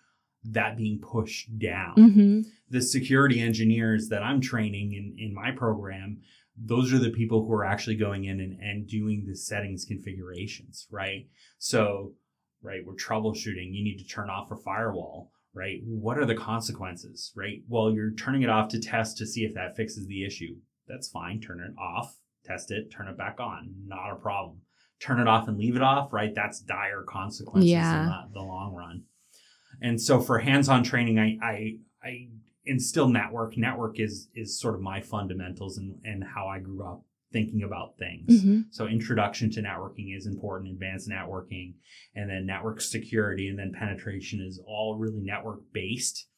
[0.50, 1.94] that being pushed down.
[1.96, 2.44] Mhm.
[2.72, 6.18] The security engineers that I'm training in in my program,
[6.56, 10.86] those are the people who are actually going in and, and doing the settings configurations,
[10.90, 11.26] right?
[11.58, 12.14] So,
[12.62, 13.72] right, we're troubleshooting.
[13.72, 15.80] You need to turn off a firewall, right?
[15.84, 17.62] What are the consequences, right?
[17.68, 20.56] Well, you're turning it off to test to see if that fixes the issue.
[20.88, 21.40] That's fine.
[21.40, 23.74] Turn it off, test it, turn it back on.
[23.86, 24.58] Not a problem.
[25.00, 26.34] Turn it off and leave it off, right?
[26.34, 28.02] That's dire consequences Yeah.
[28.02, 29.04] in the, the long run.
[29.80, 32.28] And so for hands-on training, I, I, I
[32.64, 33.56] instill network.
[33.56, 37.96] Network is is sort of my fundamentals and and how I grew up thinking about
[37.96, 38.44] things.
[38.44, 38.66] Mhm.
[38.70, 41.74] So introduction to networking is important, advanced networking,
[42.14, 46.28] and then network security and then penetration is all really network based.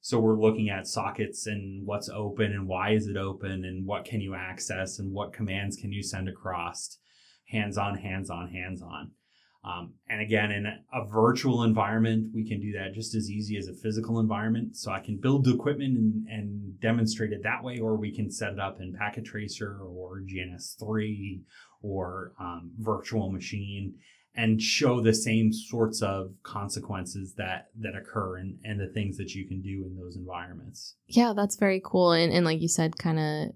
[0.00, 4.04] So we're looking at sockets and what's open and why is it open and what
[4.04, 6.98] can you access and what commands can you send across.
[7.46, 9.12] Hands on, hands on, hands on.
[9.64, 13.68] Um, and again, in a virtual environment, we can do that just as easy as
[13.68, 14.76] a physical environment.
[14.76, 18.30] So I can build the equipment and, and demonstrate it that way, or we can
[18.30, 21.42] set it up in Packet Tracer or GNS3
[21.80, 23.94] or um, virtual machine
[24.34, 29.34] and show the same sorts of consequences that that occur and, and the things that
[29.34, 30.96] you can do in those environments.
[31.06, 32.12] Yeah, that's very cool.
[32.12, 33.50] And, and like you said, kind of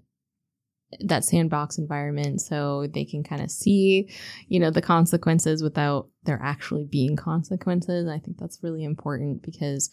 [1.01, 4.09] that sandbox environment so they can kind of see,
[4.47, 8.07] you know, the consequences without there actually being consequences.
[8.07, 9.89] I think that's really important because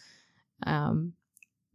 [0.65, 1.13] um,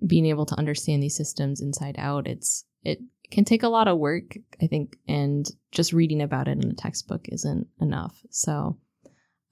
[0.05, 3.97] being able to understand these systems inside out, it's it can take a lot of
[3.99, 8.17] work, I think, and just reading about it in a textbook isn't enough.
[8.29, 8.77] So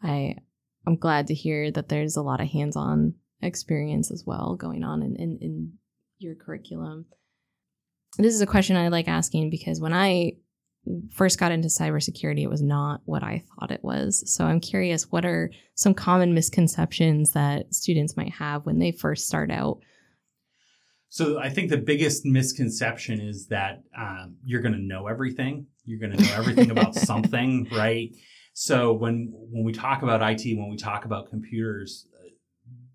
[0.02, 0.36] I
[0.86, 5.04] I'm glad to hear that there's a lot of hands-on experience as well going on
[5.04, 5.74] in, in, in
[6.18, 7.06] your curriculum.
[8.18, 10.34] This is a question I like asking because when I
[11.12, 14.24] first got into cybersecurity, it was not what I thought it was.
[14.34, 19.28] So I'm curious, what are some common misconceptions that students might have when they first
[19.28, 19.80] start out?
[21.10, 25.68] So I think the biggest misconception is that um, you're going to know everything.
[25.86, 28.10] You're going to know everything about something, right?
[28.54, 32.08] So when when we talk about IT, when we talk about computers,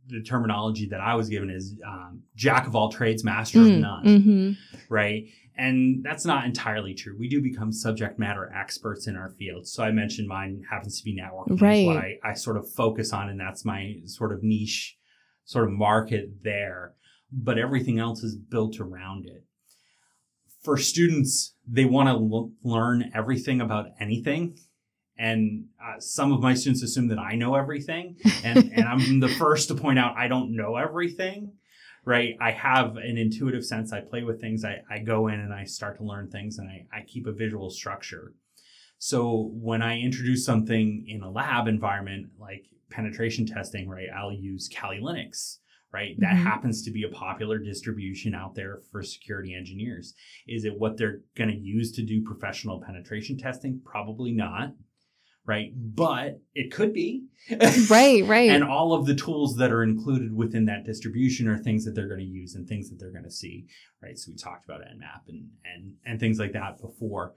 [0.08, 4.04] the terminology that I was given is um, jack of all trades, master of none,
[4.04, 4.84] Mm-hmm.
[4.92, 5.24] right?
[5.56, 7.14] And that's not entirely true.
[7.18, 9.66] We do become subject matter experts in our field.
[9.68, 12.16] So I mentioned mine happens to be networking, is what I, Right.
[12.24, 14.96] I sort of focus on, and that's my sort of niche,
[15.44, 16.94] sort of market there.
[17.34, 19.44] but everything else is built around it.
[20.62, 24.58] For students, they want to l- learn everything about anything.
[25.18, 28.16] And uh, some of my students assume that I know everything.
[28.44, 31.52] And, and I'm the first to point out I don't know everything
[32.04, 32.34] right?
[32.40, 33.92] I have an intuitive sense.
[33.92, 34.64] I play with things.
[34.64, 37.32] I, I go in and I start to learn things and I, I keep a
[37.32, 38.34] visual structure.
[38.98, 44.68] So when I introduce something in a lab environment, like penetration testing, right, I'll use
[44.74, 45.58] Kali Linux,
[45.92, 46.16] right?
[46.18, 46.42] That Mhm.
[46.42, 50.14] happens to be a popular distribution out there for security engineers.
[50.48, 53.80] Is it what they're going to use to do professional penetration testing?
[53.84, 54.74] Probably not,
[55.44, 55.72] right?
[55.74, 57.24] But it could be.
[57.90, 58.50] right, right.
[58.50, 62.08] And all of the tools that are included within that distribution are things that they're
[62.08, 63.66] going to use and things that they're going to see,
[64.02, 64.18] right?
[64.18, 67.34] So we talked about Nmap and and and things like that before.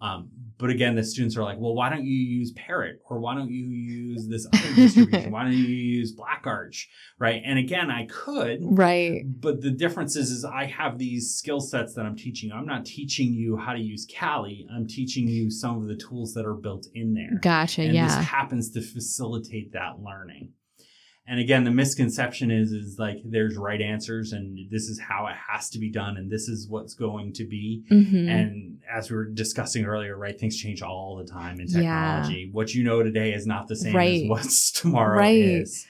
[0.00, 3.34] Um, but again, the students are like, well, why don't you use Parrot or why
[3.34, 5.30] don't you use this other distribution?
[5.30, 7.42] why don't you use Black Arch, right?
[7.44, 9.22] And again, I could, right.
[9.26, 12.52] but the difference is, is I have these skill sets that I'm teaching.
[12.52, 14.66] I'm not teaching you how to use Kali.
[14.74, 17.38] I'm teaching you some of the tools that are built in there.
[17.40, 17.82] Gotcha.
[17.82, 18.06] And yeah.
[18.06, 20.52] this happens to facilitate that learning.
[21.28, 25.34] And again, the misconception is is like there's right answers and this is how it
[25.48, 27.82] has to be done and this is what's going to be.
[27.90, 28.28] Mhm.
[28.28, 31.80] And as we were discussing earlier, right, things change all the time in Yeah.
[31.80, 32.48] technology.
[32.52, 34.22] What you know today is not the same Right.
[34.22, 35.36] as what's tomorrow Right.
[35.38, 35.84] is.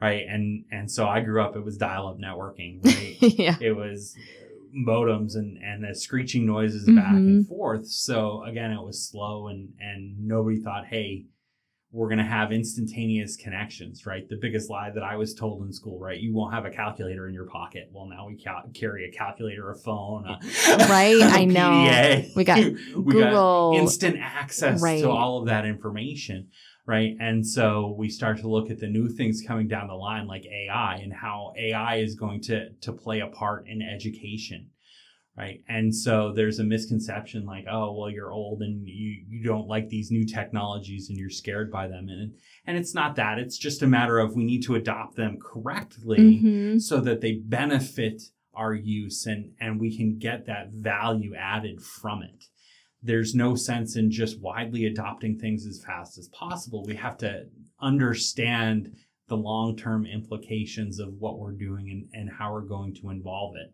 [0.00, 0.24] Right.
[0.26, 3.16] And and so I grew up, it was dial-up networking, right?
[3.38, 3.56] yeah.
[3.60, 4.16] it was
[4.86, 7.48] modems and and the screeching noises back and Mhm.
[7.48, 11.24] forth so again it was slow and and nobody thought hey
[11.90, 15.72] we're going to have instantaneous connections right the biggest lie that i was told in
[15.72, 19.08] school right you won't have a calculator in your pocket well now we cal- carry
[19.08, 20.38] a calculator a phone a,
[20.88, 22.22] Right, I I know.
[22.36, 22.58] We got
[22.96, 23.72] we got Google.
[23.78, 25.00] instant access Right.
[25.02, 26.48] to all of that information
[26.86, 30.26] right and so we start to look at the new things coming down the line
[30.26, 34.68] like ai and how ai is going to to play a part in education
[35.38, 35.62] right?
[35.68, 39.88] And so there's a misconception like oh well you're old and you you don't like
[39.88, 42.08] these new technologies and you're scared by them.
[42.08, 42.34] And
[42.66, 43.38] and it's not that.
[43.38, 46.80] It's just a matter of we need to adopt them correctly Mhm.
[46.82, 48.22] so that they benefit
[48.54, 52.44] our use and and we can get that value added from it.
[53.00, 56.84] There's no sense in just widely adopting things as fast as possible.
[56.84, 57.44] We have to
[57.80, 58.92] understand
[59.28, 63.72] the long-term implications of what we're doing and, and how we're going to involve it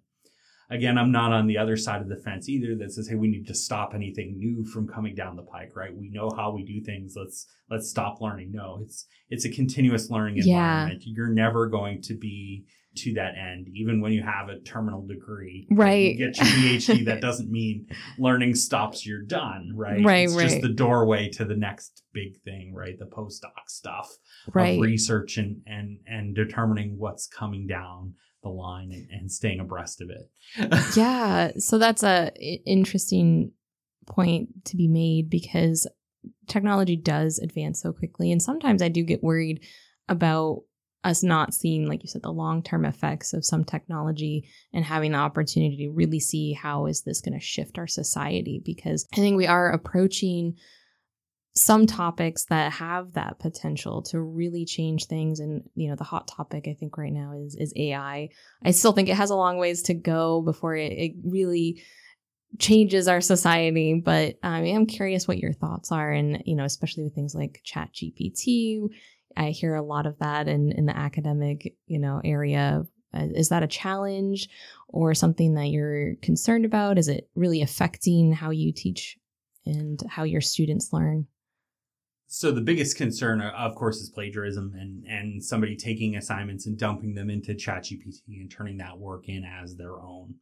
[0.74, 3.28] again i'm not on the other side of the fence either that says hey we
[3.28, 6.64] need to stop anything new from coming down the pike right we know how we
[6.64, 11.02] do things let's let's stop learning no it's it's a continuous learning environment.
[11.04, 11.12] Yeah.
[11.16, 12.64] you're never going to be
[12.96, 16.14] to that end even when you have a terminal degree Right.
[16.16, 17.86] you get your phd that doesn't mean
[18.18, 22.72] learning stops you're done right Right, it's just the doorway to the next big thing
[22.72, 24.08] right the postdoc stuff
[24.52, 24.76] Right.
[24.76, 30.00] of research and and and determining what's coming down the line and, and staying abreast
[30.00, 30.30] of it.
[30.96, 32.30] Yeah so that's a
[32.64, 33.52] interesting
[34.06, 35.88] point to be made because
[36.46, 39.64] technology does advance so quickly and sometimes i do get worried
[40.08, 40.60] about
[41.02, 45.18] us not seeing like you said the long-term effects of some technology and having the
[45.18, 49.36] opportunity to really see how is this going to shift our society because i think
[49.36, 50.54] we are approaching
[51.56, 56.26] some topics that have that potential to really change things and you know the hot
[56.26, 58.28] topic i think right now is is ai
[58.64, 61.82] I still think it has a long ways to go before it, it really
[62.58, 64.00] changes our society.
[64.04, 67.90] But I'm curious what your thoughts are, and you know, especially with things like Chat
[67.92, 68.88] GPT.
[69.36, 72.84] I hear a lot of that in in the academic you know area.
[73.12, 74.48] Uh, Is that a challenge
[74.88, 76.98] or something that you're concerned about?
[76.98, 79.16] Is it really affecting how you teach
[79.66, 81.26] and how your students learn?
[82.34, 86.76] So the biggest concern uh, of course is plagiarism and and somebody taking assignments and
[86.78, 90.34] dumping them into ChatGPT and turning that work in as their own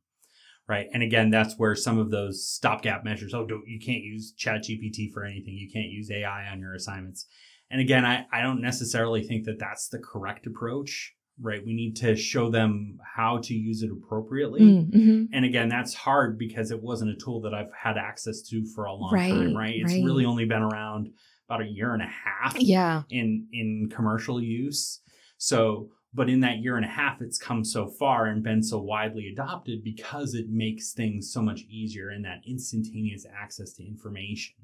[0.69, 0.87] right?
[0.95, 5.13] And again that's where some of those stopgap measures oh don't, you can't use ChatGPT
[5.13, 5.55] for anything.
[5.55, 7.27] You can't use ai on your assignments.
[7.71, 11.65] And again I, I don't necessarily think that that's the correct approach right?
[11.65, 14.61] We need to show them how to use it appropriately.
[14.61, 15.25] Mm-hmm.
[15.33, 18.85] and again that's hard because it wasn't a tool that i've had access to for
[18.85, 19.75] a long Right, time right?
[19.77, 20.05] It's right.
[20.05, 21.11] really only been around
[21.53, 23.03] about a year and a half Yeah.
[23.11, 25.01] in in commercial use
[25.37, 28.79] so but in that year and a half it's come so far and been so
[28.81, 34.55] widely adopted because it makes things so much easier in that instantaneous access to information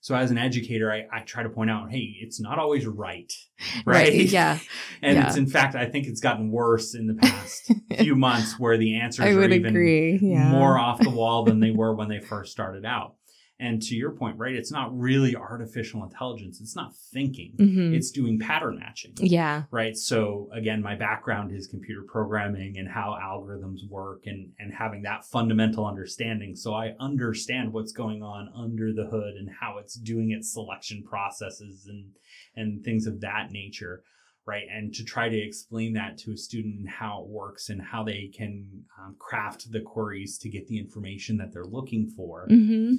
[0.00, 3.30] so as an educator I, I try to point out hey it's not always right
[3.84, 4.58] right, Yeah.
[5.02, 5.26] and Yeah.
[5.26, 8.98] it's in fact i think it's gotten worse in the past few months where the
[9.00, 10.18] answers I would are even agree.
[10.22, 10.50] Yeah.
[10.50, 13.14] more off the wall than they were when they first started out.
[13.58, 16.60] And to your point, right, it's not really artificial intelligence.
[16.60, 17.54] It's not thinking.
[17.58, 17.94] Mhm.
[17.94, 19.14] It's doing pattern matching.
[19.16, 19.62] yeah.
[19.70, 19.96] Right.
[19.96, 25.24] So again, my background is computer programming and how algorithms work and, and having that
[25.24, 26.54] fundamental understanding.
[26.54, 31.02] So I understand what's going on under the hood and how it's doing its selection
[31.02, 32.10] processes and,
[32.56, 34.02] and things of that nature.
[34.46, 34.66] Right.
[34.70, 38.04] And to try to explain that to a student and how it works and how
[38.04, 42.46] they can um, craft the queries to get the information that they're looking for.
[42.48, 42.96] hmm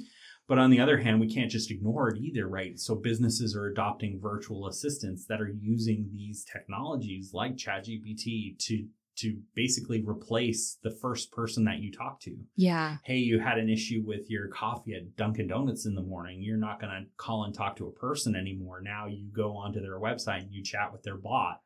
[0.48, 2.78] But on the other hand, we can't just ignore it either, right?
[2.78, 8.86] So businesses are adopting virtual assistants that are using these technologies like ChatGPT to
[9.18, 12.36] to basically replace the first person that you talk to.
[12.54, 12.98] Yeah.
[13.02, 16.40] Hey, you had an issue with your coffee at Dunkin' Donuts in the morning.
[16.40, 18.80] You're not going to call and talk to a person anymore.
[18.80, 21.62] Now you go onto their website and you chat with their bot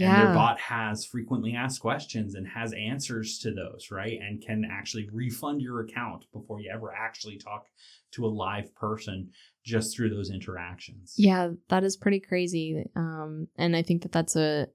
[0.00, 4.18] and their bot has frequently asked questions and has answers to those, right?
[4.20, 7.66] And can actually refund your account before you ever actually talk
[8.12, 9.30] to a live person
[9.64, 11.14] just through those interactions.
[11.16, 12.84] Yeah, that is pretty crazy.
[12.96, 14.68] Um, and I think that that's a.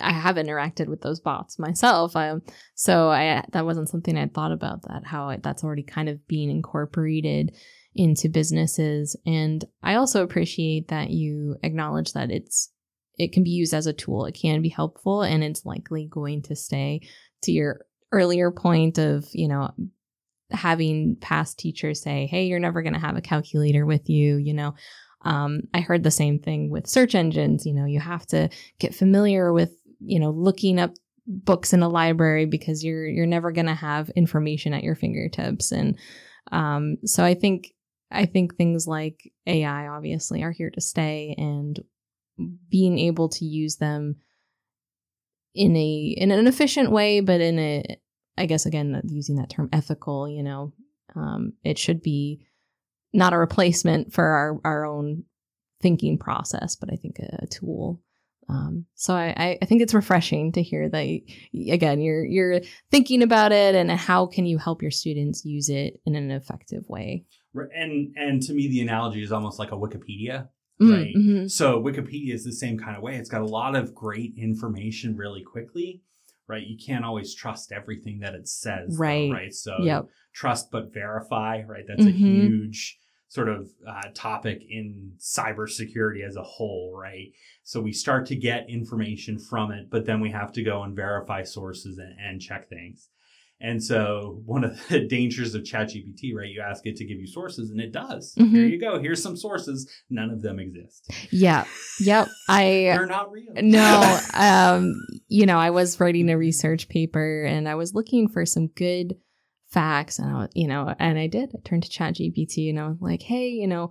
[0.00, 2.42] I have interacted with those bots myself, um,
[2.74, 4.82] so I that wasn't something I'd thought about.
[4.88, 7.54] That how I, that's already kind of being incorporated
[7.94, 12.72] into businesses, and I also appreciate that you acknowledge that it's
[13.18, 14.26] it can be used as a tool.
[14.26, 17.00] It can be helpful, and it's likely going to stay.
[17.42, 17.80] To your
[18.12, 19.70] earlier point of you know
[20.50, 24.54] having past teachers say, "Hey, you're never going to have a calculator with you," you
[24.54, 24.74] know.
[25.22, 27.66] Um, I heard the same thing with search engines.
[27.66, 28.48] You know, you have to
[28.78, 30.92] get familiar with, you know, looking up
[31.26, 35.72] books in a library because you're you're never going to have information at your fingertips.
[35.72, 35.98] And
[36.52, 37.72] um, so I think
[38.10, 41.82] I think things like AI obviously are here to stay, and
[42.68, 44.16] being able to use them
[45.54, 47.98] in a in an efficient way, but in a
[48.36, 50.72] I guess again using that term ethical, you know,
[51.14, 52.42] um, it should be
[53.12, 55.24] not a replacement for our our own
[55.80, 58.00] thinking process, but I think a, a tool.
[58.48, 61.20] Um, so I, I- think it's refreshing to hear that
[61.68, 62.60] again you're you're
[62.92, 66.84] thinking about it and how can you help your students use it in an effective
[66.88, 67.24] way.
[67.54, 70.48] And and to me the analogy is almost like a Wikipedia.
[70.80, 71.14] Mm, Right.
[71.14, 71.50] mhm.
[71.50, 73.16] So Wikipedia is the same kind of way.
[73.16, 76.02] It's got a lot of great information really quickly,
[76.48, 76.66] right?
[76.66, 79.30] You can't always trust everything that it says, though, Right.
[79.32, 79.54] right?
[79.54, 80.08] So Yep.
[80.32, 81.84] trust but verify, right?
[81.86, 82.14] That's a Mhm.
[82.14, 82.98] huge
[83.28, 87.32] sort of uh, topic in cybersecurity as a whole, right?
[87.64, 90.94] So we start to get information from it, but then we have to go and
[90.94, 93.08] verify sources and, and check things.
[93.60, 96.48] And so one of the dangers of ChatGPT, right?
[96.48, 98.34] You ask it to give you sources and it does.
[98.36, 98.70] Here Mhm.
[98.70, 99.00] you go.
[99.00, 99.90] Here's some sources.
[100.10, 101.10] None of them exist.
[101.30, 101.64] Yeah.
[102.00, 102.28] Yep.
[102.48, 103.52] I They're not real.
[103.56, 104.94] no um
[105.28, 109.14] you know i was writing a research paper and i was looking for some good
[109.70, 112.78] facts and i was you know and i did i turned to chat gpt and
[112.78, 113.90] i was like hey you know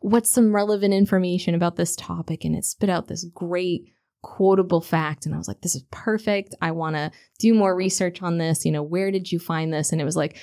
[0.00, 3.82] what's some relevant information about this topic and it spit out this great
[4.24, 5.26] quotable fact.
[5.26, 6.54] And i was like this is perfect.
[6.60, 8.64] I want to do more research on this.
[8.64, 9.92] You know where did you find this?
[9.92, 10.38] And it was like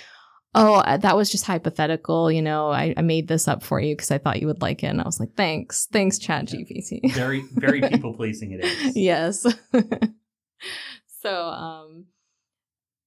[0.53, 2.31] oh uh, that was just hypothetical.
[2.31, 4.83] You know i, I made this up for you because i thought you would like
[4.83, 4.87] it.
[4.87, 5.87] And i was like thanks.
[5.91, 8.95] Thanks chat gpt very, very people pleasing it is.
[8.95, 9.45] yes.
[11.21, 12.05] so, um,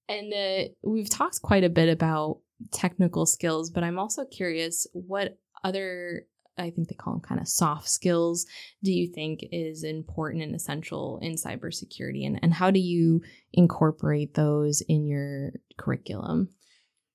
[0.09, 2.41] and uh, we've talked quite a bit about
[2.73, 7.49] technical skills, but I'm also curious what other, I think they call them kind of
[7.49, 8.47] soft skills,
[8.83, 12.27] do you think is important and essential in cybersecurity?
[12.27, 16.51] And, and how do you incorporate those in your curriculum?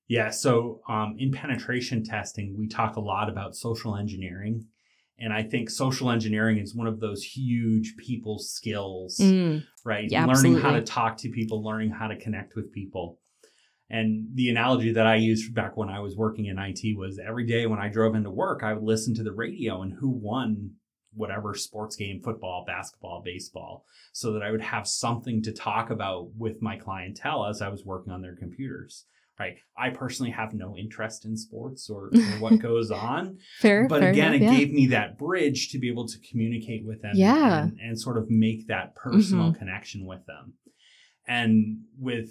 [0.08, 0.30] Yeah.
[0.30, 4.66] So um, in penetration testing, we talk a lot about social engineering.
[5.20, 10.10] And I think social engineering is one of those huge people skills, Mm, right?
[10.10, 13.19] Yeah, learning how to talk to people, learning how to connect with people.
[13.90, 17.44] And the analogy that I used back when I was working in IT was every
[17.46, 20.72] day when I drove into work, I would listen to the radio and who won
[21.12, 26.28] whatever sports game, football, basketball, baseball, so that I would have something to talk about
[26.38, 29.06] with my clientele as I was working on their computers.
[29.38, 29.56] Right.
[29.76, 33.38] I personally have no interest in sports or, or what goes on.
[33.58, 33.88] fair.
[33.88, 34.58] But fair again, enough, it yeah.
[34.58, 37.62] gave me that bridge to be able to communicate with them Yeah.
[37.62, 39.58] and, and sort of make that personal Mm-hmm.
[39.58, 40.52] connection with them.
[41.26, 42.28] And with,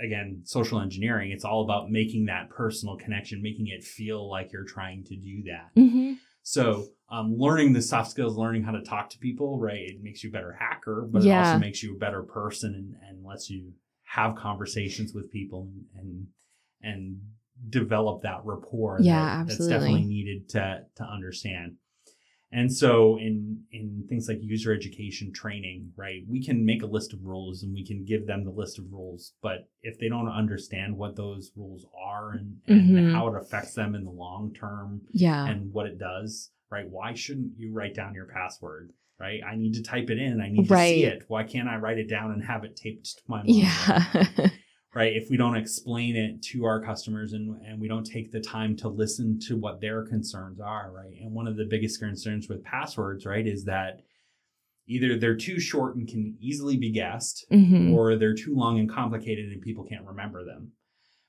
[0.00, 4.64] again, social engineering, it's all about making that personal connection, making it feel like you're
[4.64, 5.70] trying to do that.
[5.80, 6.18] Mhm.
[6.42, 9.88] So, um, learning the soft skills, learning how to talk to people, right?
[9.88, 12.96] It makes you a better hacker, but it also makes you a better person and,
[13.08, 13.72] and lets you
[14.04, 16.26] have conversations with people and and,
[16.82, 17.20] and
[17.70, 18.98] develop that rapport.
[19.00, 19.66] Yeah, that- absolutely.
[19.68, 21.76] That's definitely needed to to understand.
[22.54, 27.12] And so in in things like user education training, right, we can make a list
[27.12, 29.32] of rules and we can give them the list of rules.
[29.42, 33.12] But if they don't understand what those rules are and, and Mhm.
[33.12, 35.46] how it affects them in the long term Yeah.
[35.50, 36.88] and what it does, right?
[36.88, 38.92] Why shouldn't you write down your password?
[39.18, 39.40] Right?
[39.44, 40.40] I need to type it in.
[40.40, 41.24] I need to see it.
[41.28, 44.04] Why can't I write it down and have it taped to my yeah.
[44.14, 44.52] right
[45.02, 48.76] if we don't explain it to our customers and, and we don't take the time
[48.76, 51.12] to listen to what their concerns are right?
[51.20, 54.00] And one of the biggest concerns with passwords right is that
[54.86, 57.92] either they're too short and can easily be guessed Mhm.
[57.92, 60.72] or they're too long and complicated and people can't remember them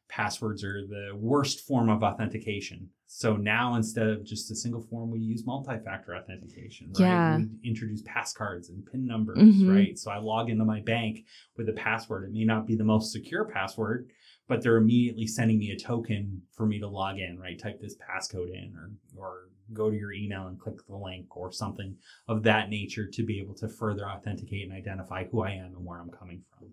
[0.07, 5.09] passwords are the worst form of authentication so now instead of just a single form
[5.09, 7.37] we use multi-factor authentication right Yeah.
[7.37, 9.69] we introduce passcards and pin numbers Mhm.
[9.69, 11.25] right so i log into my bank
[11.57, 14.09] with a password it may not be the most secure password
[14.47, 17.95] but they're immediately sending me a token for me to log in right type this
[17.97, 21.97] passcode in or or go to your email and click the link or something
[22.27, 25.83] of that nature to be able to further authenticate and identify who i am and
[25.85, 26.71] where i'm coming from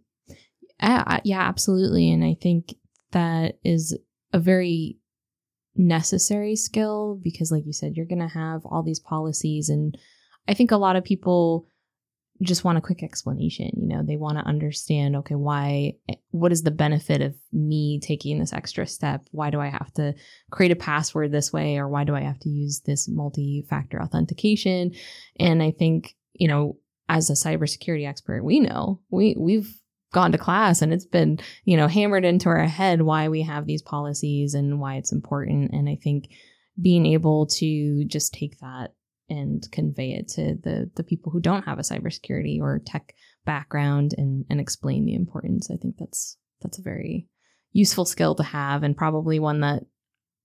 [0.81, 2.11] Uh, yeah, absolutely.
[2.11, 2.75] And I think
[3.13, 3.97] that is
[4.33, 4.99] a very
[5.75, 9.69] necessary skill because, like you said, you're going to have all these policies.
[9.69, 9.97] And
[10.49, 11.67] I think a lot of people
[12.43, 13.71] just want a quick explanation.
[13.77, 18.01] You know, they want to understand, okay, why, eh, what is the benefit of me
[18.01, 19.27] taking this extra step?
[19.31, 20.15] Why do I have to
[20.51, 21.77] create a password this way?
[21.77, 24.93] Or why do I have to use this multi factor authentication?
[25.39, 29.79] And I think, you know, as a cybersecurity expert, we know we, we've,
[30.13, 33.67] gone to class and it's been you know hammered into our head why we have
[33.67, 35.73] these policies and why it's important.
[35.73, 36.29] And i think
[36.81, 38.95] being able to just take that
[39.29, 44.15] and convey it to the the people who don't have a cybersecurity or tech background
[44.17, 47.27] and and explain the importance i think that's that's a very
[47.73, 49.83] useful skill to have and probably one that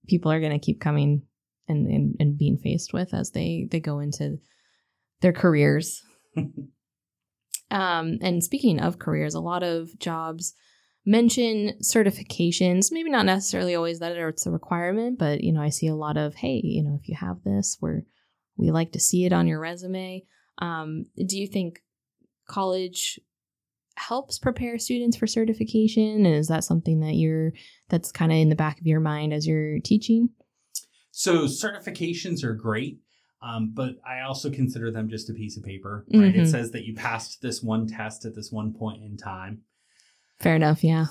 [0.08, 1.22] people are going to keep coming
[1.68, 4.38] and, and and being faced with as they they go into
[5.22, 6.02] their careers
[7.72, 10.54] um, and speaking of careers, a lot of jobs
[11.06, 12.92] mention certifications.
[12.92, 16.18] Maybe not necessarily always that it's a requirement, but you know, I see a lot
[16.18, 18.02] of, hey, you know, if you have this, we're
[18.58, 20.24] we like to see it on your resume.
[20.58, 21.82] Um, do you think
[22.48, 23.20] college
[23.96, 26.26] helps prepare students for certification?
[26.26, 27.54] And is that something that you're
[27.90, 30.30] that's kind of in the back of your mind as you're teaching?
[31.12, 33.00] So certifications are great,
[33.42, 36.06] um, but I also consider them just a piece of paper.
[36.14, 36.34] Right?
[36.34, 36.40] Mhm.
[36.40, 39.62] It says that you passed this one test at this one point in time.
[40.40, 41.08] Fair enough, yeah.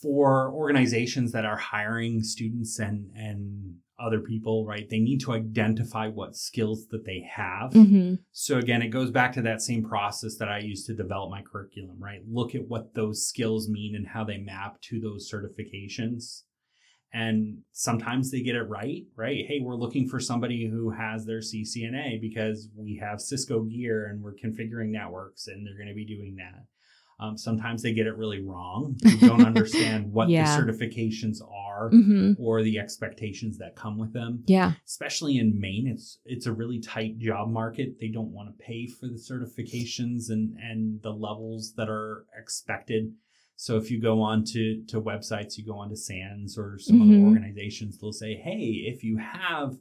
[0.00, 4.88] For organizations that are hiring students and and other people, right?
[4.88, 7.74] They need to identify what skills that they have.
[7.74, 11.30] hmm So again, it goes back to that same process that I used to develop
[11.30, 12.22] my curriculum, right?
[12.26, 16.44] Look at what those skills mean and how they map to those certifications.
[17.12, 19.44] And sometimes they get it right, right?
[19.46, 24.22] Hey, we're looking for somebody who has their CCNA because we have Cisco gear and
[24.22, 26.64] we're configuring networks and they're going to be doing that.
[27.18, 28.96] Um, sometimes they get it really wrong.
[29.02, 30.56] They don't understand what Yeah.
[30.56, 34.72] the certifications are hmm or the expectations that come with them Yeah.
[34.86, 37.98] especially in Maine, it's it's a really tight job market.
[38.00, 43.12] They don't want to pay for the certifications and and the levels that are expected.
[43.62, 46.98] So if you go on to to websites, you go on to SANS or some
[46.98, 47.02] Mhm.
[47.02, 49.76] other organizations, they'll say, hey, if you have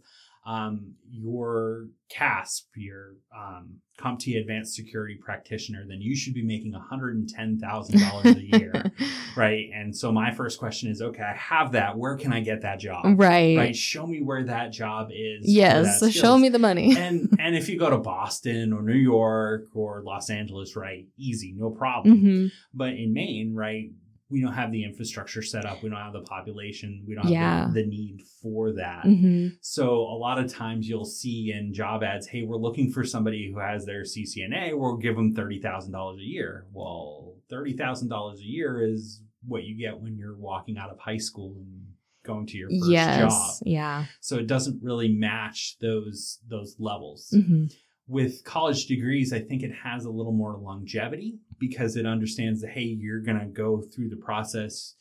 [0.45, 8.35] um, your CASP, your um, CompTIA Advanced Security Practitioner, then you should be making $110,000
[8.35, 8.91] a year,
[9.35, 9.65] right?
[9.73, 11.97] And so my first question is, okay, I have that.
[11.97, 13.03] Where can I get that job?
[13.19, 13.57] Right.
[13.57, 13.75] right?
[13.75, 15.45] Show me where that job is.
[15.47, 16.09] Yes.
[16.11, 16.95] Show me the money.
[16.97, 21.53] and and if you go to Boston or New York or Los Angeles, right, easy,
[21.55, 22.19] no problem.
[22.19, 23.89] hmm But in Maine, right,
[24.31, 25.81] we don't have the infrastructure set up.
[25.81, 27.03] We don't have the population.
[27.07, 27.67] We don't have Yeah.
[27.73, 29.03] the, the need for that.
[29.03, 33.03] hmm So a lot of times you'll see in job ads, hey, we're looking for
[33.03, 34.77] somebody who has their CCNA.
[34.77, 36.65] We'll give them thirty thousand dollars a year.
[36.73, 40.99] Well, thirty thousand dollars a year is what you get when you're walking out of
[40.99, 41.85] high school and
[42.23, 43.17] going to your first Yes.
[43.17, 43.51] job.
[43.65, 44.05] Yeah.
[44.19, 47.29] So it doesn't really match those those levels.
[47.35, 47.65] hmm
[48.07, 52.71] With college degrees, I think it has a little more longevity because it understands that
[52.71, 54.95] hey, you're going to go through the process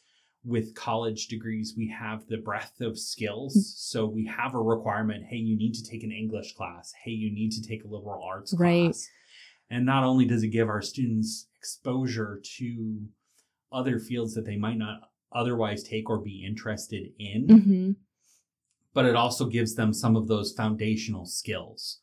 [0.44, 1.74] with college degrees.
[1.76, 3.74] We have the breadth of skills.
[3.76, 6.92] So we have a requirement hey you need to take an english class.
[7.04, 8.86] Hey you need to take a liberal arts Right.
[8.86, 9.08] class.
[9.70, 13.00] And not only does it give our students exposure to
[13.72, 15.00] other fields that they might not
[15.32, 17.92] otherwise take or be interested in hmm
[18.94, 22.00] but it also gives them some of those foundational skills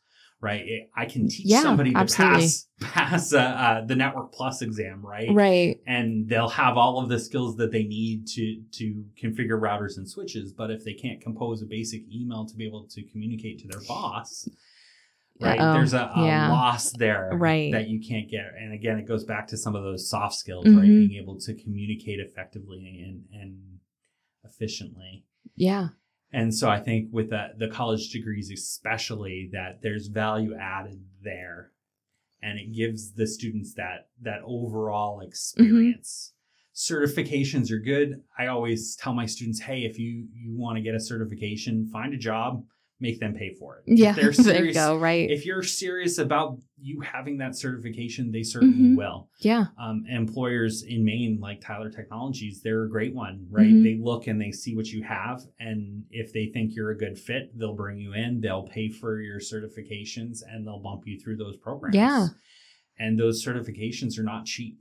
[0.50, 2.42] right It- i can teach Yeah, somebody to absolutely.
[2.42, 5.76] pass pass uh, uh, the network plus exam right Right.
[5.88, 8.46] and they'll have all of the skills that they need to
[8.80, 8.86] to
[9.22, 12.84] configure routers and switches but if they can't compose a basic email to be able
[12.96, 14.48] to communicate to their boss
[15.42, 15.60] right?
[15.60, 15.74] Uh-oh.
[15.74, 16.50] There's a, a Yeah.
[16.50, 17.70] loss there Right.
[17.74, 18.46] that you can't get.
[18.58, 20.88] And again, it goes back to some of those soft skills, right?
[20.88, 21.08] Mhm.
[21.10, 23.52] Being able to communicate effectively and, and
[24.46, 25.26] efficiently.
[25.58, 25.90] Yeah.
[26.36, 31.72] And so I think with the, the college degrees, especially, that there's value added there,
[32.44, 35.30] and it gives the students that that overall mm-hmm.
[35.30, 36.34] experience.
[36.76, 38.22] Certifications are good.
[38.38, 42.14] I always tell my students, hey, if you you want to get a certification, find
[42.14, 42.66] a job,
[43.02, 43.84] make them pay for it.
[43.92, 44.14] If Yeah.
[44.14, 44.98] they're there you serious- go.
[44.98, 45.30] Right.
[45.30, 48.98] If you're serious about you having that certification, they certainly Mhm.
[48.98, 49.66] will yeah.
[49.78, 53.68] um, employers in Maine, like Tyler Technologies, they're a great one, right?
[53.68, 53.84] Mhm.
[53.84, 57.18] They look and they see what you have, and if they think you're a good
[57.20, 58.40] fit, they'll bring you in.
[58.40, 61.96] They'll pay for your certifications, and they'll bump you through those programs.
[61.96, 62.28] Yeah.
[62.98, 64.80] and those certifications are not cheap,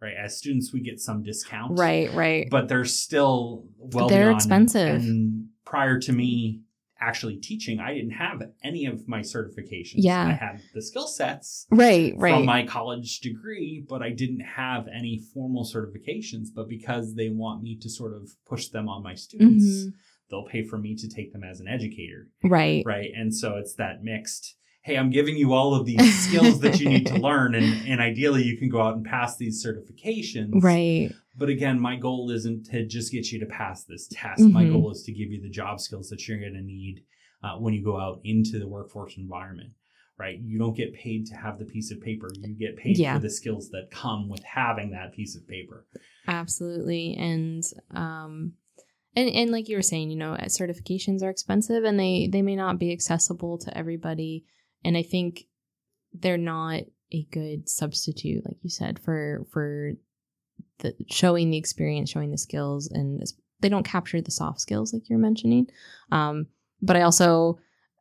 [0.00, 0.14] right?
[0.16, 2.08] As students, we get some discount, Right.
[2.14, 2.46] Right.
[2.48, 5.02] But they're still well, They're expensive.
[5.02, 6.60] And prior to me
[7.00, 9.94] actually teaching, I didn't have any of my certifications.
[9.98, 10.26] Yeah.
[10.26, 12.12] I had the skill sets right.
[12.16, 12.34] Right.
[12.34, 16.48] from my college degree, but I didn't have any formal certifications.
[16.54, 19.92] But because they want me to sort of push them on my students, Mhm.
[20.30, 22.28] they'll pay for me to take them as an educator.
[22.42, 22.82] right.
[22.84, 23.10] Right.
[23.14, 24.56] And so it's that mixed,
[24.88, 27.54] hey, I'm giving you all of these skills that you need to learn.
[27.54, 30.62] And, and ideally, you can go out and pass these certifications.
[30.62, 31.10] Right.
[31.36, 34.42] But again, my goal isn't to just get you to pass this test.
[34.42, 34.72] My Mhm.
[34.72, 37.04] goal is to give you the job skills that you're going to need
[37.44, 39.70] uh, when you go out into the workforce environment,
[40.18, 40.38] right?
[40.40, 42.28] You don't get paid to have the piece of paper.
[42.40, 43.14] You get paid Yeah.
[43.14, 45.86] for the skills that come with having that piece of paper.
[46.26, 47.14] Absolutely.
[47.14, 48.54] And um
[49.14, 52.56] and and like you were saying, you know, certifications are expensive and they they may
[52.56, 54.44] not be accessible to everybody.
[54.84, 55.44] And I think
[56.12, 59.92] they're not a good substitute, like you said, for for
[60.80, 63.22] the showing the experience, showing the skills, and
[63.60, 65.66] they don't capture the soft skills like you're mentioning.
[66.12, 66.46] Um,
[66.80, 67.58] but I also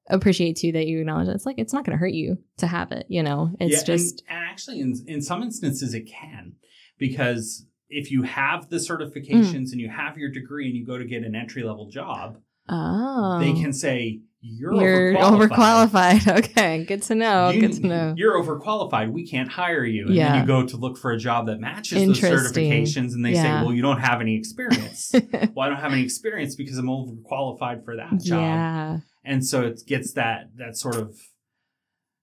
[0.10, 2.68] appreciate too that you acknowledge that it's like it's not going to hurt you to
[2.68, 3.06] have it.
[3.10, 6.54] You know, it's Yeah, just and, actually, in, in some instances, it can
[6.98, 11.06] because if you have the certifications and you have your degree and you go to
[11.06, 12.38] get an entry level job,
[12.70, 16.20] oh, they can say, You're, you're overqualified.
[16.20, 16.38] overqualified.
[16.58, 17.50] Okay, good to know.
[17.50, 18.14] You- good to know.
[18.18, 19.12] You're overqualified.
[19.12, 20.06] We can't hire you.
[20.08, 20.32] And Yeah.
[20.32, 23.42] then you go to look for a job that matches those certifications, and they Yeah.
[23.60, 25.12] say, "Well, you don't have any experience."
[25.54, 28.40] well, I don't have any experience because I'm overqualified for that job.
[28.42, 31.16] yeah, And so it gets that that sort of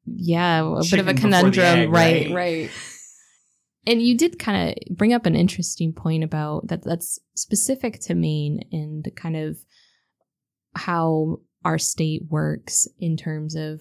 [0.07, 2.27] yeah, a bit of a the conundrum, egg, right?
[2.27, 2.35] right?
[2.35, 2.70] Right.
[3.87, 6.85] And you did kind of bring up an interesting point about that.
[6.85, 9.59] That's specific to Maine and kind of
[10.75, 13.81] how our state works in terms of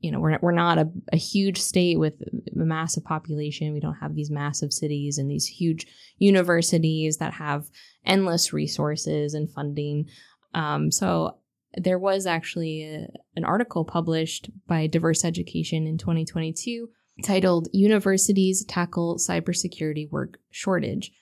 [0.00, 3.72] you know we're we're not a, a huge state with a massive population.
[3.72, 5.86] We don't have these massive cities and these huge
[6.18, 7.66] universities that have
[8.04, 10.08] endless resources and funding.
[10.54, 11.38] Um, so
[11.76, 16.88] there was actually a, an article published by diverse education in 2022
[17.22, 21.12] titled universities tackle cybersecurity work shortage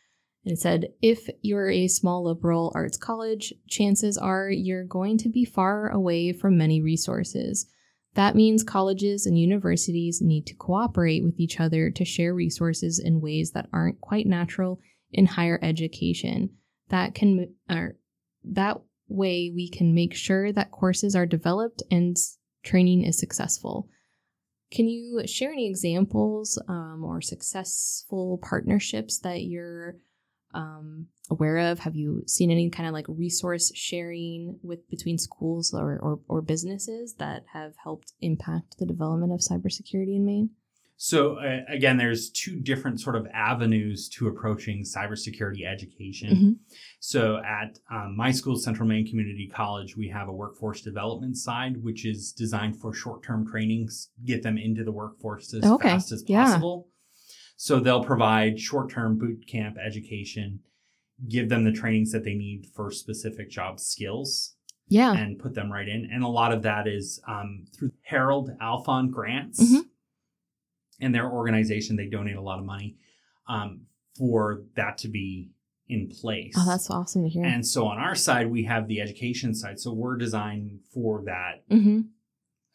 [0.44, 5.28] and it said, if you're a small liberal arts college, chances are you're going to
[5.28, 7.66] be far away from many resources.
[8.14, 13.20] That means colleges and universities need to cooperate with each other to share resources in
[13.20, 14.80] ways that aren't quite natural
[15.12, 16.50] in higher education.
[16.88, 17.96] That can, or
[18.44, 18.78] that
[19.08, 22.16] way we can make sure that courses are developed and
[22.64, 23.88] training is successful.
[24.72, 29.96] Can you share any examples um, or successful partnerships that you're
[30.54, 31.78] um, aware of?
[31.80, 36.42] Have you seen any kind of like resource sharing with between schools or, or, or
[36.42, 40.50] businesses that have helped impact the development of cybersecurity in Maine?
[41.02, 41.96] so uh, again.
[41.96, 46.36] There's two different sort of avenues to approaching cybersecurity education.
[46.36, 46.56] Mhm.
[47.00, 51.82] So at um, my school, Central Maine Community College, we have a workforce development side,
[51.82, 56.22] which is designed for short-term trainings, get them into the workforce as Okay, fast as
[56.26, 56.44] yeah.
[56.44, 56.89] possible.
[57.62, 60.60] So they'll provide short-term boot camp education,
[61.28, 64.54] give them the trainings that they need for specific job skills,
[64.88, 65.12] Yeah.
[65.14, 66.08] and put them right in.
[66.10, 69.82] And a lot of that is um, through Harold Alfond Grants Mhm.
[71.02, 71.96] and their organization.
[71.96, 72.96] They donate a lot of money
[73.46, 73.82] um,
[74.16, 75.50] for that to be
[75.86, 76.54] in place.
[76.56, 77.44] Oh, that's awesome to hear.
[77.44, 79.78] And so on our side, we have the education side.
[79.78, 81.64] So we're designed for that.
[81.70, 82.00] hmm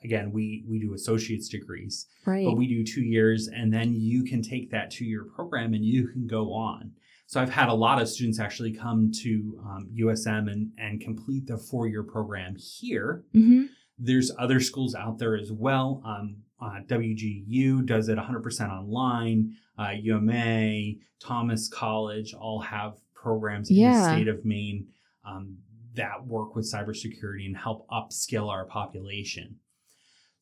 [0.06, 2.45] Again, we we do associate's degrees, Right.
[2.45, 5.84] but we do two years, and then you can take that two year program and
[5.84, 6.91] you can go on.
[7.28, 9.32] So I've had a lot of students actually come to
[9.68, 13.24] um, USM and and complete the four year program here.
[13.34, 13.64] hmm
[13.97, 16.01] There's other schools out there as well.
[16.06, 16.28] Um,
[16.62, 19.56] uh, WGU does it 100% online.
[19.78, 23.82] Uh, UMA, Thomas College all have programs in the
[24.14, 24.88] state of Maine
[25.30, 25.58] um,
[25.95, 29.47] that work with cybersecurity and help upskill our population.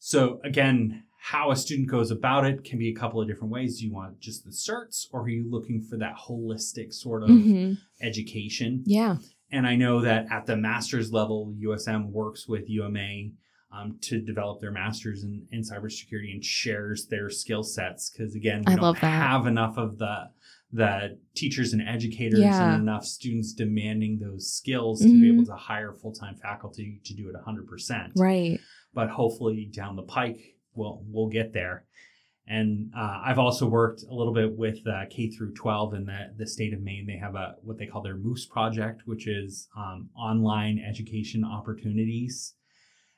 [0.05, 3.79] So again, how a student goes about it can be a couple of different ways.
[3.79, 7.29] Do you want just the certs or are you looking for that holistic sort of
[7.29, 7.77] Mhm.
[8.01, 8.83] education?
[8.85, 9.15] Yeah.
[9.49, 13.29] And I know that at the master's level, USM works with UMA
[13.71, 18.09] um, to develop their masters in, in cybersecurity and shares their skill sets.
[18.11, 19.07] Because again, we I don't love that.
[19.09, 20.29] have enough of the
[20.75, 22.73] the teachers and educators Yeah.
[22.73, 25.33] and enough students demanding those skills to be Mhm.
[25.35, 28.11] able to hire full time faculty to do it 100%.
[28.15, 28.59] Right.
[28.93, 31.85] But hopefully down the pike, we'll we'll get there.
[32.45, 36.33] And uh, I've also worked a little bit with uh, K through 12 in the,
[36.37, 37.05] the state of Maine.
[37.07, 42.53] They have a what they call their Moose project, which is um, online education opportunities.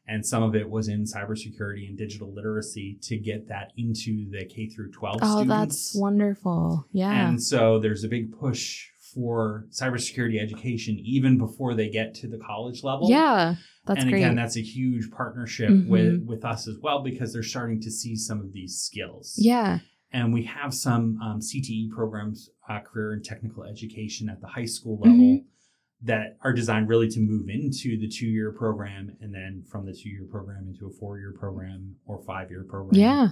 [0.08, 4.46] And some of it was in cybersecurity and digital literacy to get that into the
[4.46, 5.50] K through 12 Oh, students.
[5.50, 6.86] that's wonderful.
[6.92, 7.28] Yeah.
[7.28, 12.38] And so there's a big push for cybersecurity education even before they get to the
[12.38, 13.56] college level yeah.
[13.88, 14.20] That's and great.
[14.24, 15.88] again, that's a huge partnership Mhm.
[15.88, 19.36] with with us as well because they're starting to see some of these skills.
[19.38, 19.80] yeah.
[20.12, 24.66] and we have some um, CTE programs, uh, career and technical education at the high
[24.66, 25.18] school level.
[25.18, 25.46] Mhm.
[26.02, 29.94] That are designed really to move into the two year program and then from the
[29.94, 33.00] two year program into a four year program or five year program.
[33.00, 33.30] Yeah.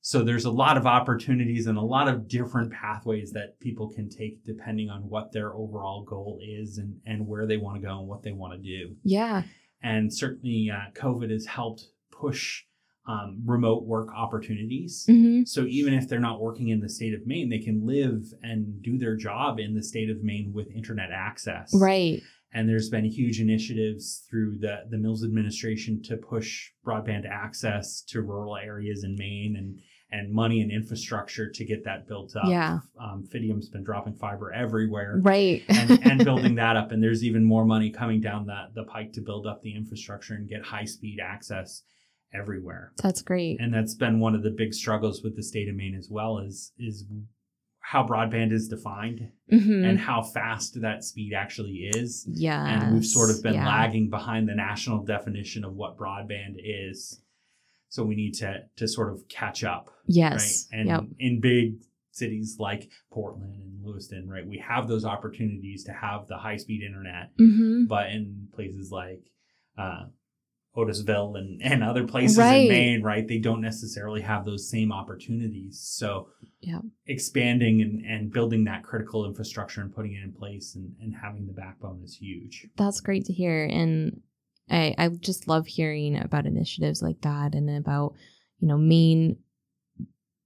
[0.00, 4.08] So there's a lot of opportunities and a lot of different pathways that people can
[4.08, 7.98] take depending on what their overall goal is and, and where they want to go
[7.98, 9.42] and what they want to do Yeah.
[9.82, 12.62] and certainly uh, COVID has helped push
[13.06, 15.04] um, remote work opportunities.
[15.06, 18.22] hmm So even if they're not working in the state of Maine, they can live
[18.42, 21.70] and do their job in the state of Maine with internet access.
[21.74, 22.20] Right.
[22.52, 28.22] And there's been huge initiatives through the the Mills administration to push broadband access to
[28.22, 29.78] rural areas in Maine and
[30.10, 32.44] and money and infrastructure to get that built up.
[32.48, 32.78] Yeah.
[32.98, 35.62] Um, Fidium's been dropping fiber everywhere Right.
[35.68, 36.92] and, and building that up.
[36.92, 40.32] And there's even more money coming down the, the pike to build up the infrastructure
[40.32, 41.82] and get high speed access
[42.32, 42.92] everywhere.
[43.02, 43.60] That's great.
[43.60, 46.38] And that's been one of the big struggles with the state of Maine as well
[46.38, 47.04] is is
[47.90, 52.26] how broadband is defined hmm and how fast that speed actually is.
[52.28, 52.66] yeah.
[52.66, 53.66] And we've sort of been yeah.
[53.66, 57.22] lagging behind the national definition of what broadband is.
[57.88, 60.68] So we need to to sort of catch up Yes.
[60.70, 60.78] right?
[60.78, 61.04] And yep.
[61.18, 61.76] in big
[62.10, 66.82] cities like Portland and Lewiston, right, we have those opportunities to have the high speed
[66.82, 67.30] internet.
[67.38, 69.22] hmm But in places like
[69.78, 70.04] uh,
[70.78, 72.62] Otisfield and, and other places Right.
[72.62, 75.80] in Maine, right, they don't necessarily have those same opportunities.
[75.80, 76.28] So
[76.60, 76.80] Yeah.
[77.06, 81.46] expanding and, and building that critical infrastructure and putting it in place and, and having
[81.46, 82.66] the backbone is huge.
[82.76, 83.64] That's great to hear.
[83.64, 84.20] And
[84.70, 88.14] I, I just love hearing about initiatives like that and about,
[88.60, 89.38] you know, Maine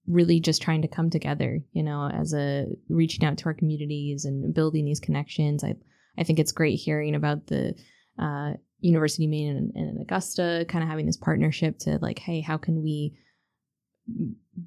[0.06, 4.24] really just trying to come together, you know, as a reaching out to our communities
[4.24, 5.62] and building these connections.
[5.62, 5.74] I,
[6.18, 7.74] I think it's great hearing about the
[8.18, 12.58] uh, University Maine and, and Augusta kind of having this partnership to like, hey, how
[12.58, 13.14] can we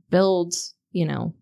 [0.09, 0.55] build,
[0.91, 1.35] you know,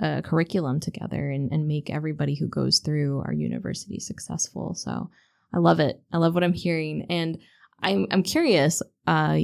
[0.00, 4.74] a curriculum together and, and make everybody who goes through our university successful.
[4.74, 5.10] So
[5.52, 6.00] I love it.
[6.12, 7.06] I love what I'm hearing.
[7.10, 7.38] And
[7.82, 9.38] I'm I'm curious, uh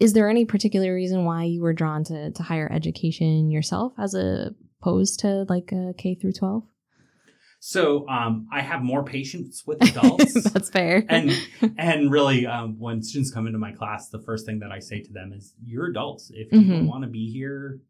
[0.00, 4.14] is there any particular reason why you were drawn to, to higher education yourself as
[4.14, 6.64] opposed to like a K through 12?
[7.66, 10.34] So um, I have more patience with adults.
[10.52, 11.02] That's fair.
[11.08, 11.30] and
[11.78, 15.00] and really um, when students come into my class the first thing that i say
[15.00, 16.86] to them is you're adults if you don't Mhm.
[16.86, 17.80] want to be here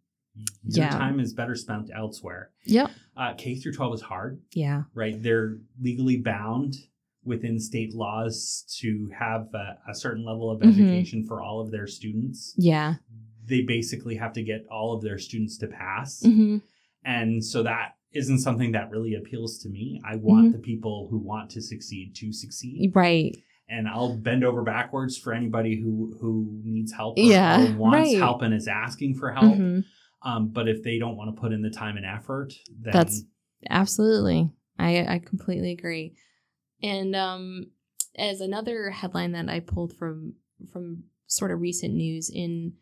[0.64, 0.90] your Yeah.
[0.90, 2.90] time is better spent elsewhere yep.
[3.16, 4.84] uh, k through 12 is hard Yeah.
[4.94, 6.76] right they're legally bound
[7.24, 10.68] within state laws to have a, a certain level of Mhm.
[10.72, 12.94] education for all of their students Yeah.
[13.44, 16.58] they basically have to get all of their students to pass hmm
[17.04, 20.52] and so that isn't something that really appeals to me i want Mhm.
[20.52, 23.36] the people who want to succeed to succeed Right.
[23.68, 28.18] and I'll bend over backwards for anybody who who needs help or, Yeah, wants right.
[28.18, 29.56] help and is asking for help.
[29.56, 29.84] Mhm.
[30.22, 32.52] Um, but if they don't want to put in the time and effort,
[32.82, 33.24] then That's-
[33.70, 34.50] Absolutely.
[34.78, 36.14] I I completely agree.
[36.82, 37.70] And um
[38.16, 40.34] as another headline that I pulled from
[40.72, 42.74] from sort of recent news in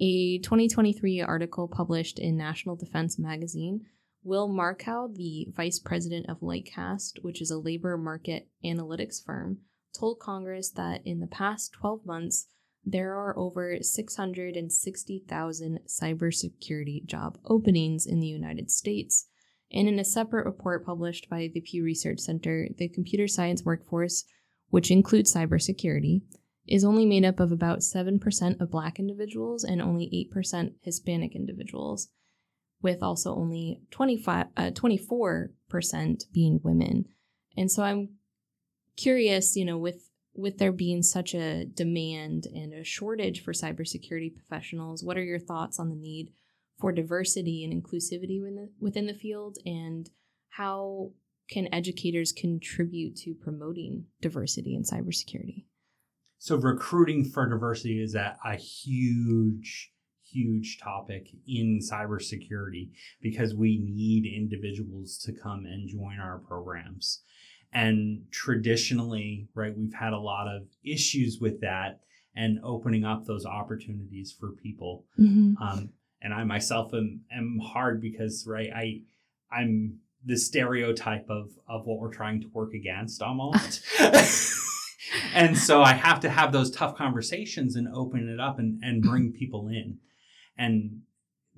[0.00, 3.84] a 2023 article published in National Defense Magazine,
[4.22, 9.60] Will Markow, the vice president of Lightcast, which is a labor market analytics firm,
[9.98, 12.46] told Congress that in the past 12 months,
[12.84, 19.26] there are over 660,000 cybersecurity job openings in the United States.
[19.72, 24.24] And in a separate report published by the Pew Research Center, the computer science workforce,
[24.68, 26.22] which includes cybersecurity,
[26.66, 32.08] is only made up of about 7% of Black individuals and only 8% Hispanic individuals,
[32.82, 37.04] with also only 25, uh, 24% being women.
[37.56, 38.16] And so I'm
[38.96, 44.32] curious, you know, with with there being such a demand and a shortage for cybersecurity
[44.32, 46.30] professionals, what are your thoughts on the need
[46.78, 50.08] for diversity and inclusivity within the, within the field, and
[50.50, 51.10] how
[51.50, 55.64] can educators contribute to promoting diversity in cybersecurity?
[56.38, 59.92] So, recruiting for diversity is a, a huge,
[60.32, 67.22] huge topic in cybersecurity because we need individuals to come and join our programs.
[67.72, 72.00] And traditionally, right, we've had a lot of issues with that
[72.34, 75.04] and opening up those opportunities for people.
[75.18, 75.62] Mm-hmm.
[75.62, 75.90] Um,
[76.22, 79.02] and I myself am, am hard because, right, I,
[79.52, 83.82] I'm the stereotype of, of what we're trying to work against almost.
[85.34, 89.02] and so I have to have those tough conversations and open it up and, and
[89.02, 89.98] bring people in.
[90.60, 91.00] And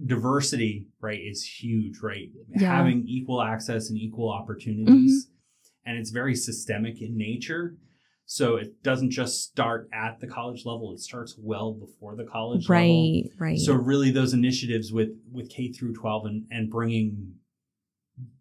[0.05, 2.31] diversity, right, is huge, right?
[2.57, 2.77] Yeah.
[2.77, 5.27] Having equal access and equal opportunities.
[5.27, 5.91] Mm-hmm.
[5.91, 7.77] And it's very systemic in nature.
[8.25, 12.69] So it doesn't just start at the college level; it starts well before the college
[12.69, 13.23] right, level.
[13.39, 13.59] Right, right.
[13.59, 17.35] So really, those initiatives with with K through twelve and and bringing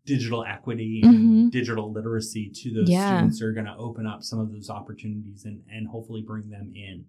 [0.05, 1.13] digital equity mm-hmm.
[1.13, 3.17] and digital literacy to those yeah.
[3.17, 6.71] students are going to open up some of those opportunities and and hopefully bring them
[6.75, 7.05] in.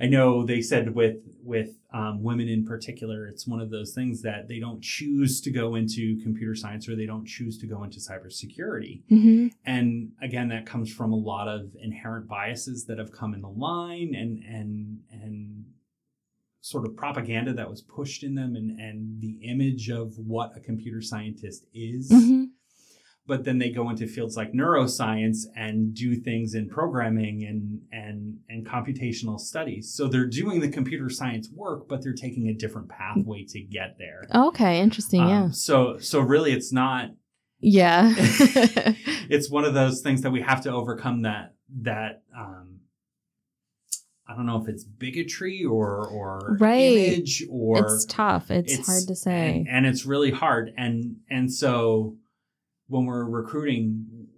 [0.00, 4.20] I know they said with with um, women in particular, it's one of those things
[4.22, 7.84] that they don't choose to go into computer science or they don't choose to go
[7.84, 9.04] into cybersecurity.
[9.10, 9.48] Mm-hmm.
[9.64, 13.48] And again, that comes from a lot of inherent biases that have come in the
[13.48, 15.64] line and and and
[16.60, 20.60] sort of propaganda that was pushed in them and and the image of what a
[20.60, 22.10] computer scientist is.
[22.10, 22.45] Mm-hmm
[23.26, 28.38] but then they go into fields like neuroscience and do things in programming and and
[28.48, 29.92] and computational studies.
[29.92, 33.96] So they're doing the computer science work, but they're taking a different pathway to get
[33.98, 34.26] there.
[34.34, 35.22] Okay, interesting.
[35.22, 35.50] Um, yeah.
[35.50, 37.10] So so really, it's not.
[37.58, 38.14] Yeah.
[38.18, 42.80] it's one of those things that we have to overcome that that um,
[44.28, 46.74] I don't know if it's bigotry or or right.
[46.76, 48.50] image or it's tough.
[48.50, 50.72] It's, it's hard to say, and, and, it's really hard.
[50.76, 52.16] And and so
[52.88, 54.28] when we're recruiting,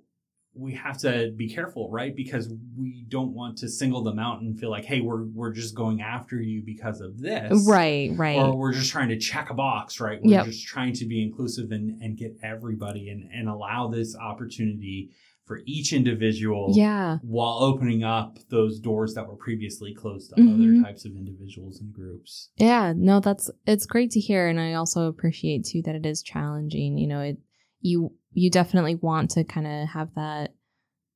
[0.55, 2.14] we have to be careful, right?
[2.14, 5.74] Because we don't want to single them out and feel like, hey, we're we're just
[5.74, 7.66] going after you because of this.
[7.68, 8.36] Right, right.
[8.36, 10.18] Or we're just trying to check a box, right?
[10.22, 10.46] We're yep.
[10.46, 15.11] just trying to be inclusive and, and get everybody and, and allow this opportunity
[15.49, 17.16] for each individual yeah.
[17.22, 20.62] while opening up those doors that were previously closed to mm-hmm.
[20.62, 22.51] other types of individuals and groups.
[22.57, 26.22] Yeah, no, that's it's great to hear and I also appreciate too that it is
[26.22, 26.99] challenging.
[26.99, 27.38] You know, it
[27.80, 30.55] you you definitely want to kind of have that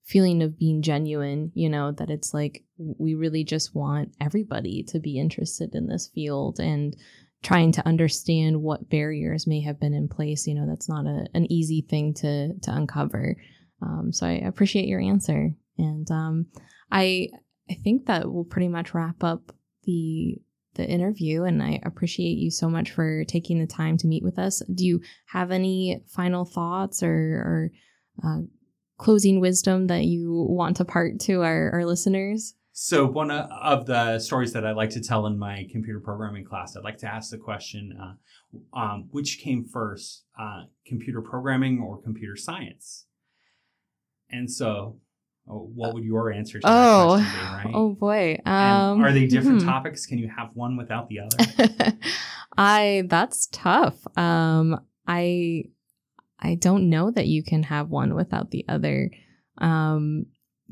[0.04, 4.98] feeling of being genuine, you know, that it's like we really just want everybody to
[4.98, 6.96] be interested in this field and
[7.42, 10.46] trying to understand what barriers may have been in place.
[10.46, 13.36] You know, that's not a, an easy thing to to uncover.
[13.80, 16.46] Um, so I appreciate your answer, and um,
[16.90, 17.28] I
[17.70, 19.52] I think that will pretty much wrap up
[19.84, 20.36] the
[20.74, 24.38] the interview and I appreciate you so much for taking the time to meet with
[24.38, 24.62] us.
[24.74, 27.70] Do you have any final thoughts or, or
[28.24, 28.40] uh,
[28.98, 32.54] closing wisdom that you want to part to our, our listeners?
[32.74, 36.74] So, one of the stories that I like to tell in my computer programming class,
[36.74, 42.00] I'd like to ask the question uh, um, which came first, uh, computer programming or
[42.00, 43.06] computer science?
[44.30, 44.96] And so,
[45.44, 47.74] what would your answer to oh, that question be, right?
[47.74, 48.38] Oh boy.
[48.46, 49.68] Um, are they different hmm.
[49.68, 50.06] topics?
[50.06, 51.96] Can you have one without the other?
[52.56, 53.96] I that's tough.
[54.16, 55.64] Um I
[56.38, 59.10] I don't know that you can have one without the other.
[59.58, 60.26] Um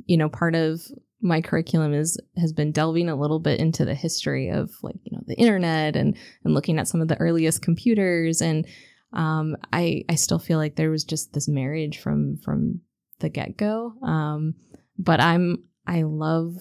[0.06, 0.80] you know, part of
[1.20, 5.16] my curriculum is has been delving a little bit into the history of like, you
[5.16, 8.66] know, the internet and and looking at some of the earliest computers and
[9.12, 12.80] um I I still feel like there was just this marriage from from
[13.20, 13.94] the get go.
[14.02, 14.54] Um,
[14.98, 16.56] but I'm I love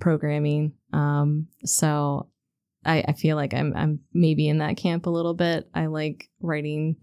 [0.00, 0.72] programming.
[0.92, 2.28] Um, so
[2.84, 5.68] I, I feel like I'm I'm maybe in that camp a little bit.
[5.74, 6.96] I like writing.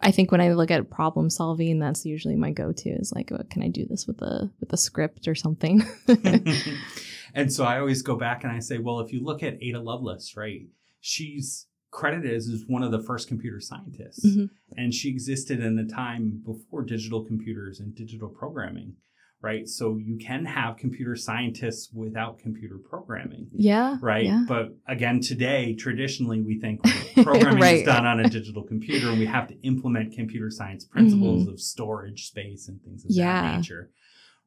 [0.00, 2.90] I think when I look at problem solving, that's usually my go-to.
[2.90, 5.82] Is like, oh, can I do this with a with a script or something?
[7.34, 9.80] and so I always go back and I say, well, if you look at Ada
[9.80, 10.66] Lovelace, right?
[11.00, 14.26] She's credited as, one of the first computer scientists.
[14.26, 14.46] Mm-hmm.
[14.76, 18.96] And she existed in the time before digital computers and digital programming,
[19.42, 19.68] right?
[19.68, 23.48] So you can have computer scientists without computer programming.
[23.52, 23.98] Yeah.
[24.00, 24.24] Right.
[24.24, 24.44] Yeah.
[24.48, 26.80] But again, today, traditionally, we think
[27.22, 27.76] programming right.
[27.76, 31.52] is done on a digital computer and we have to implement computer science principles mm-hmm.
[31.52, 33.42] of storage space and things of yeah.
[33.42, 33.90] that nature.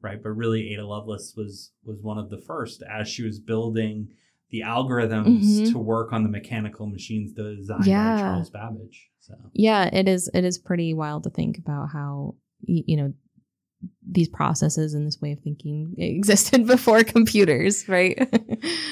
[0.02, 0.20] Right.
[0.22, 4.08] But really, Ada Lovelace was was one of the first as she was building
[4.50, 5.72] the algorithms mm-hmm.
[5.72, 8.16] to work on the mechanical machines designed yeah.
[8.16, 9.10] by Charles Babbage.
[9.20, 10.30] So yeah, it is.
[10.32, 13.12] It is pretty wild to think about how you know
[14.08, 18.16] these processes and this way of thinking existed before computers, right?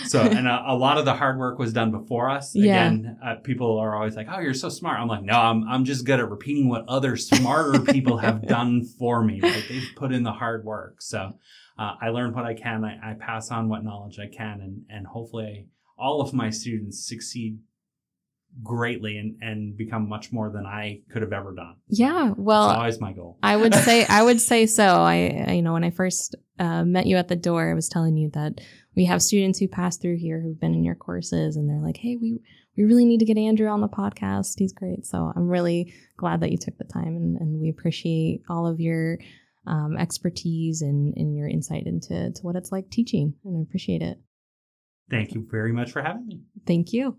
[0.06, 2.54] so, and a, a, lot of the hard work was done before us.
[2.54, 2.86] Yeah.
[2.86, 5.84] Again, uh, people are always like, "Oh, you're so smart." I'm like, "No, I'm I'm
[5.84, 9.40] just good at repeating what other smarter people have done for me.
[9.40, 9.64] Right?
[9.68, 11.34] They've put in the hard work." So,
[11.78, 12.84] uh, I learn what I can.
[12.84, 15.66] I, I, pass on what knowledge I can, and and hopefully,
[15.98, 17.58] all of my students succeed
[18.62, 21.76] greatly and, and become much more than I could have ever done.
[21.88, 22.34] Yeah.
[22.36, 23.38] Well, That's always my goal.
[23.42, 24.84] I would say, I would say so.
[24.84, 27.88] I, I you know, when I first uh, met you at the door, I was
[27.88, 28.60] telling you that
[28.94, 31.96] we have students who pass through here who've been in your courses and they're like,
[31.96, 32.38] Hey, we,
[32.76, 34.54] we really need to get Andrew on the podcast.
[34.58, 35.04] He's great.
[35.06, 38.80] So I'm really glad that you took the time and, and we appreciate all of
[38.80, 39.18] your
[39.66, 43.34] um, expertise and, and your insight into to what it's like teaching.
[43.44, 44.18] And I appreciate it.
[45.10, 46.40] Thank you very much for having me.
[46.66, 47.18] Thank you.